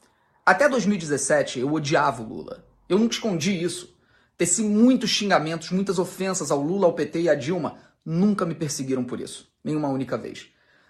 [0.46, 2.64] Até 2017, eu odiava o Lula.
[2.88, 3.98] Eu nunca escondi isso.
[4.38, 7.78] Teci muitos xingamentos, muitas ofensas ao Lula, ao PT e à Dilma.
[8.04, 9.50] Nunca me perseguiram por isso.
[9.64, 10.46] Nenhuma única vez.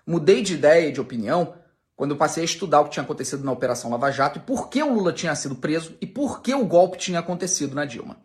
[0.07, 1.55] Mudei de ideia e de opinião
[1.97, 4.69] quando eu passei a estudar o que tinha acontecido na Operação Lava Jato e por
[4.69, 8.19] que o Lula tinha sido preso e por que o golpe tinha acontecido na Dilma.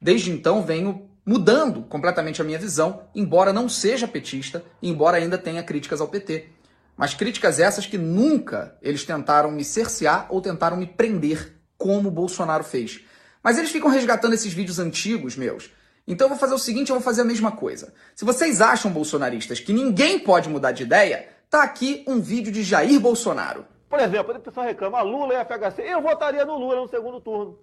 [0.00, 5.36] Desde então venho mudando completamente a minha visão, embora não seja petista e embora ainda
[5.36, 6.59] tenha críticas ao PT.
[7.00, 12.12] Mas críticas essas que nunca eles tentaram me cercear ou tentaram me prender, como o
[12.12, 13.00] Bolsonaro fez.
[13.42, 15.70] Mas eles ficam resgatando esses vídeos antigos meus.
[16.06, 17.94] Então eu vou fazer o seguinte, eu vou fazer a mesma coisa.
[18.14, 22.62] Se vocês acham, bolsonaristas, que ninguém pode mudar de ideia, tá aqui um vídeo de
[22.62, 23.64] Jair Bolsonaro.
[23.88, 27.58] Por exemplo, o pessoal reclama, Lula e FHC, eu votaria no Lula no segundo turno.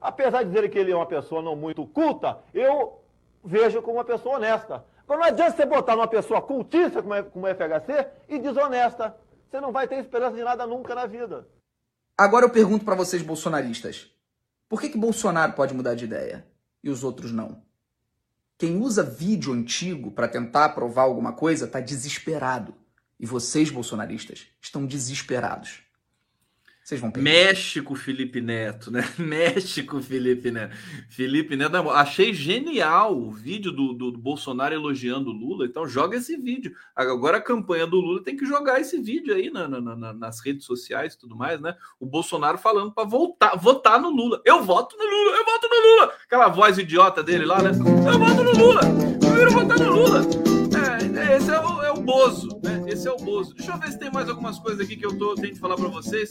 [0.00, 3.04] Apesar de dizer que ele é uma pessoa não muito culta, eu
[3.44, 4.84] vejo como uma pessoa honesta.
[5.06, 9.16] Mas não adianta você botar uma pessoa cultista como, é, como é FHC e desonesta.
[9.50, 11.46] Você não vai ter esperança de nada nunca na vida.
[12.16, 14.10] Agora eu pergunto para vocês bolsonaristas.
[14.68, 16.46] Por que, que Bolsonaro pode mudar de ideia
[16.82, 17.62] e os outros não?
[18.56, 22.74] Quem usa vídeo antigo para tentar provar alguma coisa está desesperado.
[23.18, 25.82] E vocês, bolsonaristas, estão desesperados.
[26.84, 27.30] Vocês vão perder.
[27.30, 29.08] México, Felipe Neto, né?
[29.16, 30.76] México, Felipe Neto.
[31.08, 35.64] Felipe Neto, achei genial o vídeo do, do, do, Bolsonaro elogiando o Lula.
[35.64, 36.74] Então, joga esse vídeo.
[36.94, 40.40] Agora, a campanha do Lula tem que jogar esse vídeo aí na, na, na, nas
[40.44, 41.74] redes sociais e tudo mais, né?
[41.98, 44.42] O Bolsonaro falando para voltar, votar no Lula.
[44.44, 46.12] Eu voto no Lula, eu voto no Lula.
[46.26, 47.70] Aquela voz idiota dele lá, né?
[47.70, 48.82] Eu voto no Lula,
[49.22, 50.20] eu quero votar no Lula.
[51.16, 52.83] É, esse é o, é o Bozo, né?
[52.94, 53.52] Esse é o Bozo.
[53.56, 55.88] Deixa eu ver se tem mais algumas coisas aqui que eu tô tentando falar para
[55.88, 56.30] vocês,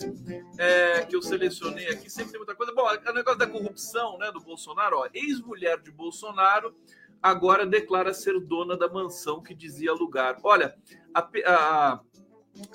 [0.58, 2.10] é, que eu selecionei aqui.
[2.10, 2.74] Sempre tem muita coisa.
[2.74, 5.10] Bom, o negócio da corrupção, né, do Bolsonaro, ó.
[5.14, 6.74] Ex-mulher de Bolsonaro
[7.22, 10.40] agora declara ser dona da mansão que dizia alugar.
[10.42, 10.74] Olha,
[11.14, 12.00] a, a,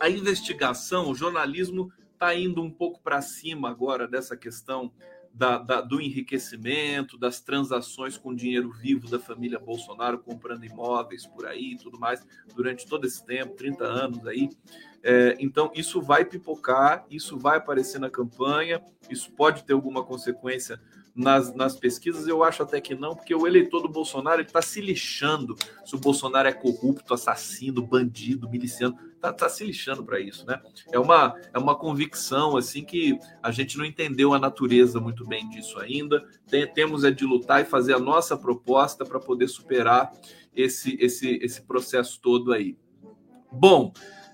[0.00, 4.92] a investigação, o jornalismo está indo um pouco para cima agora dessa questão
[5.38, 11.46] da, da, do enriquecimento, das transações com dinheiro vivo da família Bolsonaro, comprando imóveis por
[11.46, 12.26] aí e tudo mais,
[12.56, 14.50] durante todo esse tempo 30 anos aí.
[15.00, 20.80] É, então, isso vai pipocar, isso vai aparecer na campanha, isso pode ter alguma consequência
[21.14, 24.80] nas, nas pesquisas, eu acho até que não, porque o eleitor do Bolsonaro está se
[24.80, 30.46] lixando se o Bolsonaro é corrupto, assassino, bandido, miliciano tá, tá se lixando para isso,
[30.46, 30.60] né?
[30.92, 35.48] É uma, é uma convicção assim que a gente não entendeu a natureza muito bem
[35.48, 36.24] disso ainda.
[36.46, 40.10] Tem, temos é de lutar e fazer a nossa proposta para poder superar
[40.54, 42.76] esse, esse, esse processo todo aí.
[43.50, 43.92] Bom,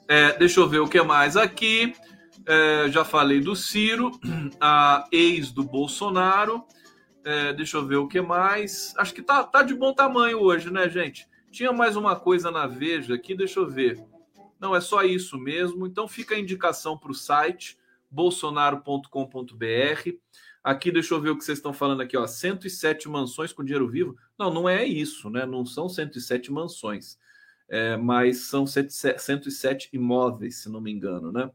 [0.08, 1.94] é, deixa eu ver o que mais aqui.
[2.46, 4.10] É, já falei do Ciro,
[4.60, 6.64] a ex do Bolsonaro.
[7.24, 8.92] É, deixa eu ver o que mais.
[8.98, 11.26] Acho que tá, tá de bom tamanho hoje, né, gente?
[11.50, 14.04] Tinha mais uma coisa na Veja aqui, deixa eu ver.
[14.64, 15.86] Não, é só isso mesmo.
[15.86, 17.78] Então fica a indicação para o site
[18.10, 20.10] bolsonaro.com.br.
[20.62, 22.26] Aqui, deixa eu ver o que vocês estão falando aqui, ó.
[22.26, 24.16] 107 mansões com dinheiro vivo.
[24.38, 25.44] Não, não é isso, né?
[25.44, 27.18] Não são 107 mansões,
[27.68, 31.50] é, mas são 107 imóveis, se não me engano, né?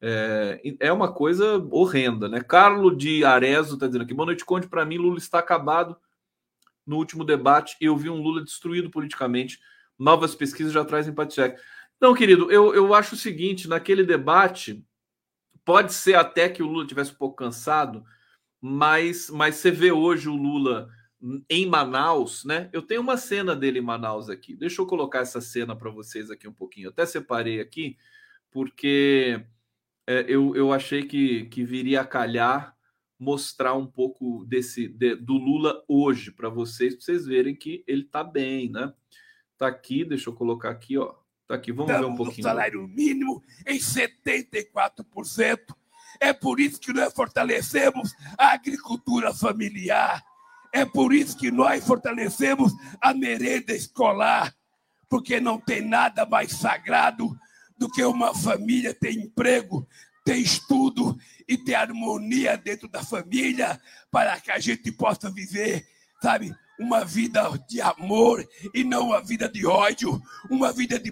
[0.00, 2.40] É, é uma coisa horrenda, né?
[2.40, 4.66] Carlo de Arezo está dizendo aqui: boa noite, Conte.
[4.66, 5.94] Para mim, Lula está acabado.
[6.86, 9.60] No último debate, eu vi um Lula destruído politicamente.
[9.98, 11.34] Novas pesquisas já trazem empate
[12.00, 14.84] não, querido, eu, eu acho o seguinte: naquele debate,
[15.64, 18.04] pode ser até que o Lula tivesse um pouco cansado,
[18.60, 20.90] mas, mas você vê hoje o Lula
[21.50, 22.70] em Manaus, né?
[22.72, 24.54] Eu tenho uma cena dele em Manaus aqui.
[24.54, 26.86] Deixa eu colocar essa cena para vocês aqui um pouquinho.
[26.86, 27.96] Eu até separei aqui,
[28.50, 29.44] porque
[30.06, 32.74] é, eu, eu achei que, que viria a calhar
[33.18, 38.02] mostrar um pouco desse de, do Lula hoje para vocês, para vocês verem que ele
[38.02, 38.92] está bem, né?
[39.56, 41.14] Tá aqui, deixa eu colocar aqui, ó.
[41.48, 42.46] Tá aqui, vamos ver um pouquinho.
[42.46, 45.74] O salário mínimo em 74%.
[46.20, 50.22] É por isso que nós fortalecemos a agricultura familiar.
[50.70, 54.54] É por isso que nós fortalecemos a merenda escolar.
[55.08, 57.34] Porque não tem nada mais sagrado
[57.78, 59.88] do que uma família ter emprego,
[60.22, 61.16] ter estudo
[61.48, 63.80] e ter harmonia dentro da família
[64.10, 65.86] para que a gente possa viver,
[66.20, 70.20] sabe, uma vida de amor e não uma vida de ódio,
[70.50, 71.10] uma vida de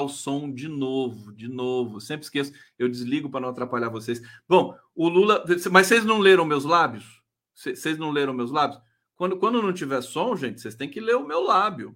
[0.00, 2.00] o som de novo, de novo.
[2.00, 4.20] Sempre esqueço, eu desligo para não atrapalhar vocês.
[4.48, 5.44] Bom, o Lula.
[5.70, 7.22] Mas vocês não leram meus lábios?
[7.54, 8.80] Vocês não leram meus lábios?
[9.16, 11.94] Quando, quando não tiver som, gente, vocês têm que ler o meu lábio.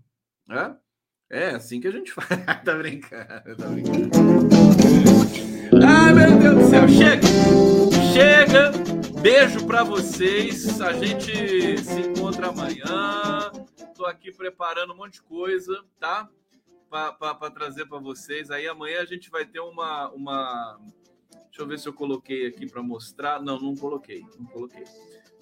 [0.49, 0.75] É,
[1.31, 2.29] é assim que a gente faz.
[2.65, 4.09] tá brincando, tá brincando.
[5.85, 6.89] Ai, meu Deus do céu.
[6.89, 7.27] Chega!
[8.13, 8.73] Chega!
[9.21, 10.81] Beijo para vocês.
[10.81, 13.51] A gente se encontra amanhã.
[13.95, 16.29] Tô aqui preparando um monte de coisa, tá?
[16.89, 18.51] Para trazer para vocês.
[18.51, 20.81] Aí amanhã a gente vai ter uma, uma.
[21.47, 23.43] Deixa eu ver se eu coloquei aqui para mostrar.
[23.43, 24.85] Não, não coloquei, não coloquei.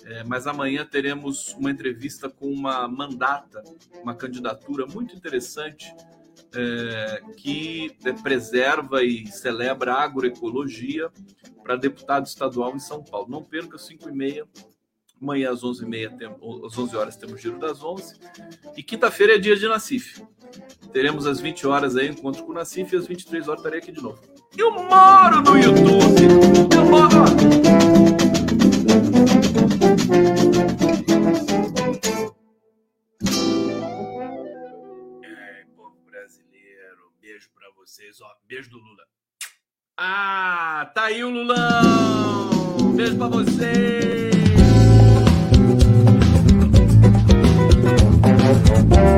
[0.04, 3.62] É, mas amanhã teremos uma entrevista com uma mandata,
[4.02, 5.92] uma candidatura muito interessante
[6.54, 11.10] é, que preserva e celebra a agroecologia
[11.62, 13.28] para deputado estadual em São Paulo.
[13.28, 14.46] Não perca, 5 e meia
[15.20, 18.16] Amanhã às 11h30, tem, às 11 horas temos Giro das 11.
[18.76, 20.22] E quinta-feira é dia de Nacif.
[20.92, 23.92] Teremos às 20 horas aí encontro com o Nacif e às 23 horas estarei aqui
[23.92, 24.20] de novo.
[24.56, 26.22] Eu moro no YouTube!
[26.74, 28.26] Eu moro!
[35.22, 39.04] É, povo brasileiro, beijo para vocês, ó, beijo do Lula.
[39.96, 42.92] Ah, tá aí o Lulão!
[42.94, 44.35] Beijo para vocês!
[48.46, 49.15] Thank you.